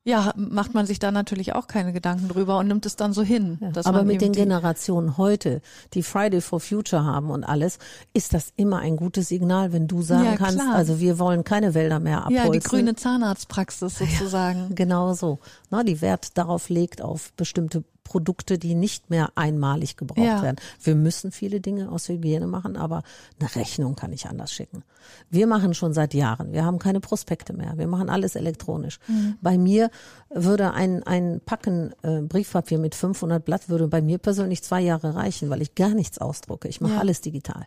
ja, 0.10 0.34
macht 0.36 0.74
man 0.74 0.86
sich 0.86 1.00
da 1.00 1.12
natürlich 1.12 1.54
auch 1.54 1.68
keine 1.68 1.94
Gedanken 1.94 2.28
drüber 2.28 2.58
und 2.58 2.68
nimmt 2.68 2.86
es 2.86 2.96
dann 2.96 3.14
so 3.14 3.22
hin. 3.22 3.60
Ja, 3.62 3.70
aber 3.86 4.04
mit 4.04 4.22
den 4.22 4.34
Generationen 4.34 5.18
heute, 5.18 5.62
die 5.94 6.04
Friday 6.04 6.42
for 6.42 6.60
Future 6.60 7.06
haben 7.06 7.30
und 7.30 7.44
alles, 7.44 7.78
ist 8.14 8.34
das 8.34 8.52
immer 8.56 8.80
ein 8.80 8.98
gutes 8.98 9.30
Signal, 9.30 9.72
wenn 9.72 9.88
du 9.88 10.02
sagen 10.02 10.26
Ja, 10.26 10.36
kannst, 10.36 10.60
klar. 10.60 10.76
also 10.76 11.00
wir 11.00 11.20
wollen 11.20 11.44
keine 11.44 11.74
Wälder 11.74 12.00
mehr 12.00 12.26
abholzen. 12.26 12.46
Ja, 12.46 12.52
die 12.52 12.60
grüne 12.60 12.96
Zahnarztpraxis 12.96 13.98
sozusagen. 14.00 14.74
Genau 14.76 15.14
so. 15.14 15.40
Na, 15.70 15.84
die 15.84 16.02
Wert 16.02 16.38
darauf 16.38 16.70
legt, 16.70 17.02
auf 17.02 17.32
bestimmte 17.34 17.84
Produkte, 18.04 18.58
die 18.58 18.74
nicht 18.76 19.10
mehr 19.10 19.32
einmalig 19.36 19.98
gebraucht 19.98 20.26
Ja. 20.26 20.42
werden. 20.42 20.58
Wir 20.82 20.96
müssen 20.96 21.32
viele 21.32 21.62
Dinge 21.62 21.92
aus 21.92 22.10
Hygiene 22.10 22.48
machen, 22.48 22.76
aber 22.76 23.04
eine 23.40 23.56
Rechnung 23.56 23.96
kann 23.96 24.12
ich 24.14 24.26
anders 24.28 24.52
schicken. 24.52 24.84
Wir 25.30 25.46
machen 25.48 25.74
schon 25.74 25.94
seit 25.94 26.14
Jahren. 26.14 26.52
Wir 26.52 26.66
haben 26.66 26.80
keine 26.80 27.00
Prospekte 27.00 27.54
mehr. 27.54 27.74
Wir 27.78 27.88
machen 27.88 28.10
alles 28.10 28.36
elektronisch. 28.36 29.00
Mhm. 29.08 29.38
Bei 29.42 29.58
mir 29.58 29.92
würde 30.30 30.74
ein, 30.74 31.04
ein 31.04 31.42
Packen 31.46 31.94
äh, 32.02 32.22
Briefpapier 32.22 32.80
mit 32.80 32.96
500 32.96 33.44
Blatt 33.44 33.70
würde 33.70 33.88
bei 33.88 34.02
mir 34.02 34.18
persönlich 34.18 34.64
zwei 34.64 34.82
Jahre 34.82 35.16
reichen, 35.16 35.50
weil 35.50 35.62
ich 35.62 35.76
gar 35.76 35.90
nichts 35.94 36.18
ausdrucke. 36.18 36.68
Ich 36.68 36.82
mache 36.82 36.94
Ja. 36.94 37.00
alles 37.00 37.22
digital. 37.22 37.66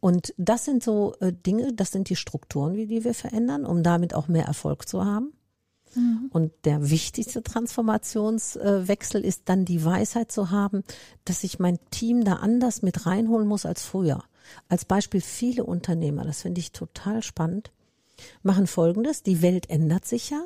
Und 0.00 0.32
das 0.38 0.64
sind 0.64 0.82
so 0.82 1.14
äh, 1.20 1.32
Dinge, 1.32 1.72
das 1.74 1.90
sind 1.92 2.08
die 2.08 2.16
Strukturen, 2.16 2.74
wie 2.74 2.86
die 2.86 3.04
wir 3.04 3.14
verändern, 3.14 3.66
um 3.66 3.82
damit 3.82 4.14
auch 4.14 4.28
mehr 4.28 4.46
Erfolg 4.46 4.88
zu 4.88 5.04
haben. 5.04 5.32
Und 6.30 6.52
der 6.64 6.90
wichtigste 6.90 7.42
Transformationswechsel 7.42 9.24
ist 9.24 9.42
dann 9.46 9.64
die 9.64 9.84
Weisheit 9.84 10.30
zu 10.30 10.50
haben, 10.50 10.84
dass 11.24 11.44
ich 11.44 11.58
mein 11.58 11.78
Team 11.90 12.24
da 12.24 12.34
anders 12.34 12.82
mit 12.82 13.06
reinholen 13.06 13.46
muss 13.46 13.66
als 13.66 13.82
früher. 13.82 14.22
Als 14.68 14.84
Beispiel 14.84 15.20
viele 15.20 15.64
Unternehmer, 15.64 16.24
das 16.24 16.42
finde 16.42 16.60
ich 16.60 16.72
total 16.72 17.22
spannend, 17.22 17.72
machen 18.42 18.66
Folgendes, 18.66 19.22
die 19.22 19.42
Welt 19.42 19.70
ändert 19.70 20.04
sich 20.04 20.30
ja, 20.30 20.42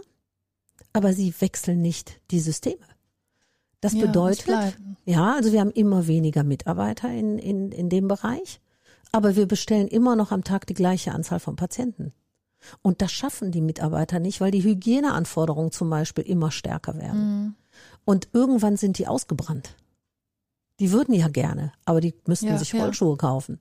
aber 0.92 1.12
sie 1.12 1.34
wechseln 1.40 1.80
nicht 1.80 2.20
die 2.30 2.40
Systeme. 2.40 2.86
Das 3.80 3.92
Ja, 3.92 4.06
bedeutet, 4.06 4.78
ja, 5.04 5.34
also 5.34 5.52
wir 5.52 5.60
haben 5.60 5.70
immer 5.70 6.06
weniger 6.06 6.42
Mitarbeiter 6.42 7.10
in, 7.10 7.38
in, 7.38 7.70
in 7.70 7.90
dem 7.90 8.08
Bereich, 8.08 8.60
aber 9.12 9.36
wir 9.36 9.46
bestellen 9.46 9.88
immer 9.88 10.16
noch 10.16 10.32
am 10.32 10.42
Tag 10.42 10.66
die 10.66 10.74
gleiche 10.74 11.12
Anzahl 11.12 11.38
von 11.40 11.56
Patienten. 11.56 12.12
Und 12.83 13.02
das 13.02 13.12
schaffen 13.12 13.50
die 13.50 13.61
Mitarbeiter 13.61 14.18
nicht, 14.21 14.40
weil 14.40 14.50
die 14.50 14.62
Hygieneanforderungen 14.64 15.73
zum 15.73 15.90
Beispiel 15.90 16.25
immer 16.25 16.50
stärker 16.50 16.97
werden. 16.99 17.21
Mhm. 17.44 17.54
Und 18.04 18.28
irgendwann 18.33 18.76
sind 18.76 18.99
die 18.99 19.06
ausgebrannt. 19.06 19.75
Die 20.80 20.90
würden 20.90 21.14
ja 21.14 21.28
gerne, 21.28 21.73
aber 21.85 22.00
die 22.00 22.14
müssten 22.26 22.47
Ja, 22.49 22.59
sich 22.59 22.73
ja. 22.73 22.83
Rollschuhe 22.85 23.16
kaufen. 23.16 23.61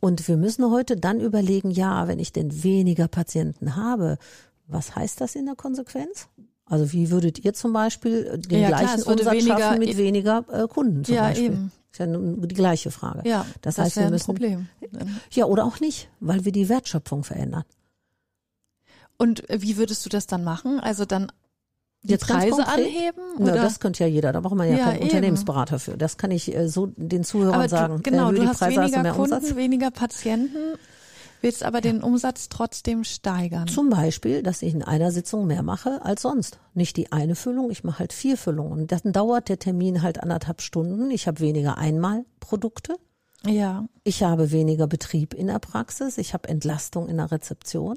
Und 0.00 0.28
wir 0.28 0.36
müssen 0.36 0.70
heute 0.70 0.96
dann 0.96 1.18
überlegen, 1.20 1.70
ja, 1.72 2.06
wenn 2.06 2.20
ich 2.20 2.32
denn 2.32 2.62
weniger 2.62 3.08
Patienten 3.08 3.74
habe, 3.74 4.16
was 4.68 4.94
heißt 4.94 5.20
das 5.20 5.34
in 5.34 5.46
der 5.46 5.56
Konsequenz? 5.56 6.28
Also 6.66 6.92
wie 6.92 7.10
würdet 7.10 7.44
ihr 7.44 7.52
zum 7.52 7.72
Beispiel 7.72 8.38
den 8.38 8.60
Ja, 8.60 8.68
klar, 8.68 8.80
gleichen 8.84 8.98
würde 9.06 9.22
Umsatz 9.22 9.34
weniger- 9.34 9.58
schaffen 9.58 9.78
mit 9.80 9.96
weniger 9.96 10.44
äh, 10.52 10.68
Kunden 10.68 11.04
zum 11.04 11.14
Ja, 11.14 11.22
Beispiel? 11.28 11.46
eben. 11.46 11.72
Ist 11.90 11.98
ja 11.98 12.06
nun 12.06 12.40
die 12.48 12.54
gleiche 12.54 12.90
Frage. 12.90 13.28
Ja, 13.28 13.44
Das 13.60 13.74
das, 13.74 13.84
heißt, 13.86 13.96
wir 13.96 14.04
ein 14.04 14.10
müssen- 14.12 14.24
Problem. 14.26 14.68
Ja, 15.32 15.44
oder 15.46 15.64
auch 15.66 15.80
nicht, 15.80 16.08
weil 16.20 16.44
wir 16.44 16.52
die 16.52 16.68
Wertschöpfung 16.68 17.24
verändern. 17.24 17.64
Und 19.18 19.42
wie 19.48 19.76
würdest 19.76 20.04
du 20.04 20.08
das 20.08 20.26
dann 20.26 20.42
machen? 20.44 20.80
Also 20.80 21.04
dann 21.04 21.30
die 22.02 22.10
Jetzt 22.10 22.26
Preise 22.26 22.66
anheben? 22.66 23.22
Ja, 23.38 23.44
Oder? 23.44 23.54
das 23.62 23.78
könnte 23.78 24.02
ja 24.02 24.08
jeder, 24.10 24.32
da 24.32 24.40
braucht 24.40 24.56
man 24.56 24.68
ja, 24.68 24.76
Ja, 24.76 24.84
keinen 24.86 24.96
eben. 24.96 25.04
Unternehmensberater 25.04 25.78
für. 25.78 25.96
Das 25.96 26.16
kann 26.16 26.32
ich 26.32 26.52
äh, 26.52 26.68
so 26.68 26.86
den 26.96 27.22
Zuhörern 27.22 27.54
aber 27.54 27.68
sagen. 27.68 27.96
du, 27.98 28.02
genau, 28.02 28.24
Erhöhe 28.24 28.34
du 28.34 28.40
die 28.42 28.48
hast 28.48 28.58
Preise, 28.58 28.80
hast 28.82 28.88
du 28.90 28.96
weniger 28.96 29.02
mehr 29.04 29.12
Kunden, 29.12 29.34
Umsatz. 29.34 29.54
weniger 29.56 29.90
Patienten, 29.92 30.58
willst 31.42 31.62
aber 31.62 31.80
den 31.80 32.02
Umsatz 32.02 32.48
trotzdem 32.48 33.04
steigern. 33.04 33.68
Zum 33.68 33.88
Beispiel, 33.90 34.42
dass 34.42 34.62
ich 34.62 34.74
in 34.74 34.82
einer 34.82 35.12
Sitzung 35.12 35.46
mehr 35.46 35.62
mache 35.62 36.04
als 36.04 36.22
sonst. 36.22 36.58
Nicht 36.74 36.96
die 36.96 37.12
eine 37.12 37.36
Füllung, 37.36 37.70
ich 37.70 37.84
mache 37.84 38.00
halt 38.00 38.12
vier 38.12 38.36
Füllungen. 38.36 38.72
Und 38.72 38.90
dann 38.90 39.12
dauert 39.12 39.48
der 39.48 39.60
Termin 39.60 40.02
halt 40.02 40.20
anderthalb 40.20 40.60
Stunden. 40.60 41.08
Ich 41.12 41.28
habe 41.28 41.38
weniger 41.38 41.78
Einmalprodukte. 41.78 42.96
ja, 43.46 43.86
Ich 44.02 44.24
habe 44.24 44.50
weniger 44.50 44.88
Betrieb 44.88 45.34
in 45.34 45.46
der 45.46 45.60
Praxis. 45.60 46.18
Ich 46.18 46.34
habe 46.34 46.48
Entlastung 46.48 47.08
in 47.08 47.18
der 47.18 47.30
Rezeption. 47.30 47.96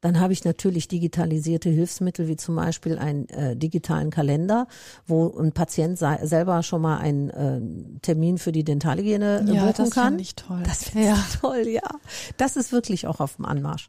Dann 0.00 0.20
habe 0.20 0.32
ich 0.32 0.44
natürlich 0.44 0.88
digitalisierte 0.88 1.68
Hilfsmittel 1.70 2.28
wie 2.28 2.36
zum 2.36 2.56
Beispiel 2.56 2.98
einen 2.98 3.28
äh, 3.30 3.56
digitalen 3.56 4.10
Kalender, 4.10 4.68
wo 5.06 5.36
ein 5.38 5.52
Patient 5.52 5.98
selber 5.98 6.62
schon 6.62 6.82
mal 6.82 6.98
einen 6.98 7.30
äh, 7.30 8.00
Termin 8.02 8.38
für 8.38 8.52
die 8.52 8.64
Dentalhygiene 8.64 9.46
äh, 9.48 9.54
ja, 9.54 9.66
buchen 9.66 9.74
das 9.76 9.90
kann. 9.90 10.08
finde 10.08 10.22
ich 10.22 10.34
toll. 10.34 10.62
Das 10.64 10.84
finde 10.84 11.08
ja. 11.08 11.14
ich 11.14 11.40
toll, 11.40 11.66
ja. 11.66 11.90
Das 12.36 12.56
ist 12.56 12.72
wirklich 12.72 13.06
auch 13.06 13.20
auf 13.20 13.36
dem 13.36 13.44
Anmarsch. 13.44 13.88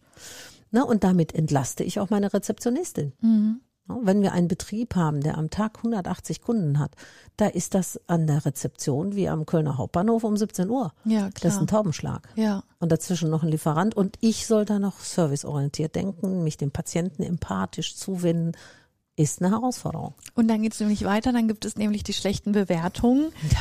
Ne, 0.72 0.86
und 0.86 1.04
damit 1.04 1.34
entlaste 1.34 1.84
ich 1.84 2.00
auch 2.00 2.10
meine 2.10 2.34
Rezeptionistin. 2.34 3.13
Mhm. 3.22 3.62
Ne, 3.88 3.97
Wenn 4.04 4.21
wir 4.21 4.32
einen 4.34 4.47
Betrieb 4.47 4.95
haben, 4.95 5.21
der 5.21 5.38
am 5.38 5.50
Tag 5.50 5.78
180 5.78 6.41
Kunden 6.41 6.80
hat, 6.80 6.91
da 7.38 7.47
ist 7.47 7.73
das 7.73 8.00
an 8.08 8.28
der 8.28 8.45
Rezeption 8.45 9.15
wie 9.15 9.30
am 9.30 9.45
Kölner 9.45 9.78
Hauptbahnhof 9.78 10.23
um 10.23 10.38
17 10.38 10.69
Uhr. 10.69 10.93
Ja, 11.06 11.21
Das 11.21 11.28
ist 11.28 11.41
klar. 11.41 11.60
ein 11.62 11.67
Taubenschlag. 11.67 12.30
Ja, 12.36 12.63
Und 12.80 12.91
dazwischen 12.91 13.30
noch 13.30 13.43
ein 13.43 13.50
Lieferant. 13.50 13.95
Und 13.95 14.17
ich 14.21 14.47
soll 14.47 14.65
da 14.65 14.80
noch 14.80 15.00
serviceorientiert 15.00 15.95
denken, 15.95 16.43
mich 16.43 16.58
dem 16.58 16.71
Patienten 16.71 17.23
empathisch 17.23 17.95
zuwenden, 17.95 18.54
ist 19.15 19.41
eine 19.41 19.52
Herausforderung. 19.52 20.13
und 20.36 20.47
dann 20.47 20.62
geht's 20.62 20.80
nämlich 20.80 21.04
weiter, 21.04 21.32
dann 21.34 21.47
gibt 21.47 21.65
es 21.65 21.76
nämlich 21.76 22.04
die 22.04 22.13
schlechten 22.13 22.52
Bewertungen. 22.52 23.32
Ja. 23.52 23.58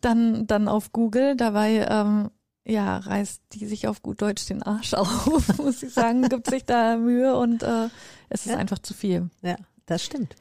Dann, 0.00 0.46
dann 0.46 0.68
auf 0.68 0.92
Google, 0.92 1.36
dabei 1.36 1.86
ähm, 1.88 2.30
ja, 2.64 2.98
reißt 2.98 3.42
die 3.52 3.66
sich 3.66 3.88
auf 3.88 4.02
gut 4.02 4.22
Deutsch 4.22 4.46
den 4.46 4.62
Arsch 4.62 4.94
auf, 4.94 5.56
muss 5.58 5.82
ich 5.82 5.92
sagen, 5.94 6.22
gibt 6.28 6.48
sich 6.50 6.64
da 6.64 6.96
Mühe 6.96 7.36
und 7.36 7.62
äh, 7.62 7.88
es 8.28 8.46
ist 8.46 8.52
Ja. 8.52 8.58
einfach 8.58 8.78
zu 8.78 8.94
viel. 8.94 9.30
Ja, 9.42 9.56
das 9.86 10.04
stimmt. 10.04 10.34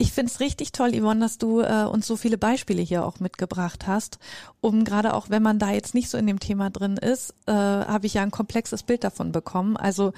Ich 0.00 0.12
find's 0.12 0.38
richtig 0.38 0.70
toll, 0.70 0.92
Yvonne, 0.92 1.18
dass 1.20 1.38
du 1.38 1.60
äh, 1.60 1.84
uns 1.84 2.06
so 2.06 2.16
viele 2.16 2.38
Beispiele 2.38 2.80
hier 2.82 3.04
auch 3.04 3.18
mitgebracht 3.18 3.88
hast, 3.88 4.20
um 4.60 4.84
gerade 4.84 5.12
auch, 5.12 5.28
wenn 5.28 5.42
man 5.42 5.58
da 5.58 5.70
jetzt 5.70 5.92
nicht 5.92 6.08
so 6.08 6.16
in 6.16 6.26
dem 6.28 6.38
Thema 6.38 6.70
drin 6.70 6.96
ist, 6.96 7.34
äh, 7.46 7.52
habe 7.52 8.06
ich 8.06 8.14
ja 8.14 8.22
ein 8.22 8.30
komplexes 8.30 8.84
Bild 8.84 9.02
davon 9.02 9.32
bekommen. 9.32 9.76
Also 9.76 10.12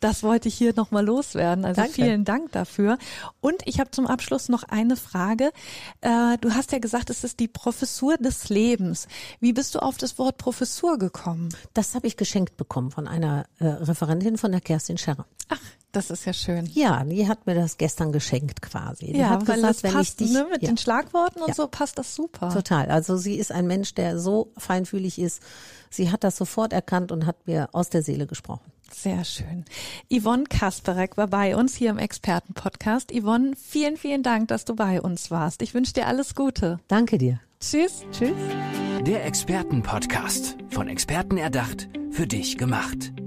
das 0.00 0.22
wollte 0.22 0.48
ich 0.48 0.54
hier 0.56 0.74
nochmal 0.76 1.06
loswerden. 1.06 1.64
Also 1.64 1.80
Danke. 1.80 1.94
vielen 1.94 2.26
Dank 2.26 2.52
dafür. 2.52 2.98
Und 3.40 3.62
ich 3.64 3.80
habe 3.80 3.90
zum 3.92 4.06
Abschluss 4.06 4.50
noch 4.50 4.64
eine 4.64 4.96
Frage. 4.96 5.50
Äh, 6.02 6.36
du 6.42 6.52
hast 6.52 6.72
ja 6.72 6.78
gesagt, 6.78 7.08
es 7.08 7.24
ist 7.24 7.40
die 7.40 7.48
Professur 7.48 8.18
des 8.18 8.50
Lebens. 8.50 9.08
Wie 9.40 9.54
bist 9.54 9.74
du 9.74 9.78
auf 9.78 9.96
das 9.96 10.18
Wort 10.18 10.36
Professur 10.36 10.98
gekommen? 10.98 11.48
Das 11.72 11.94
habe 11.94 12.06
ich 12.06 12.18
geschenkt 12.18 12.58
bekommen 12.58 12.90
von 12.90 13.08
einer 13.08 13.46
äh, 13.60 13.66
Referentin 13.66 14.36
von 14.36 14.52
der 14.52 14.60
Kerstin 14.60 14.98
Scherrer. 14.98 15.24
Ach, 15.48 15.60
das 15.92 16.10
ist 16.10 16.24
ja 16.24 16.32
schön. 16.32 16.66
Ja, 16.72 17.04
die 17.04 17.28
hat 17.28 17.46
mir 17.46 17.54
das 17.54 17.78
gestern 17.78 18.10
geschenkt 18.12 18.62
quasi. 18.62 19.12
Die 19.12 19.18
ja, 19.18 19.30
hat 19.30 19.46
weil 19.46 19.56
gesagt, 19.56 19.74
das 19.76 19.82
wenn 19.84 19.92
passt, 19.92 20.20
ich 20.20 20.26
dich, 20.28 20.36
ne, 20.36 20.46
mit 20.50 20.62
ja, 20.62 20.68
den 20.68 20.76
Schlagworten 20.76 21.40
und 21.42 21.48
Ja. 21.48 21.54
so 21.54 21.68
passt 21.68 21.98
das 21.98 22.14
super. 22.14 22.50
total. 22.52 22.90
Also 22.90 23.16
sie 23.16 23.36
ist 23.36 23.52
ein 23.52 23.66
Mensch, 23.66 23.94
der 23.94 24.18
so 24.18 24.52
feinfühlig 24.56 25.18
ist. 25.18 25.40
Sie 25.90 26.10
hat 26.10 26.24
das 26.24 26.36
sofort 26.36 26.72
erkannt 26.72 27.12
und 27.12 27.26
hat 27.26 27.46
mir 27.46 27.68
aus 27.72 27.90
der 27.90 28.02
Seele 28.02 28.26
gesprochen. 28.26 28.72
Sehr 28.92 29.24
schön. 29.24 29.64
Yvonne 30.12 30.44
Kasperek 30.44 31.16
war 31.16 31.26
bei 31.28 31.56
uns 31.56 31.74
hier 31.74 31.90
im 31.90 31.98
Expertenpodcast. 31.98 33.12
Yvonne, 33.12 33.52
vielen, 33.56 33.96
vielen 33.96 34.22
Dank, 34.22 34.48
dass 34.48 34.64
du 34.64 34.74
bei 34.76 35.00
uns 35.00 35.30
warst. 35.30 35.62
Ich 35.62 35.74
wünsche 35.74 35.92
dir 35.92 36.06
alles 36.06 36.34
Gute. 36.34 36.78
Danke 36.88 37.18
dir. 37.18 37.40
Tschüss. 37.60 38.04
Tschüss. 38.12 38.32
Der 39.06 39.24
Expertenpodcast. 39.24 40.56
Von 40.70 40.88
Experten 40.88 41.36
erdacht, 41.38 41.88
für 42.10 42.26
dich 42.26 42.56
gemacht. 42.58 43.12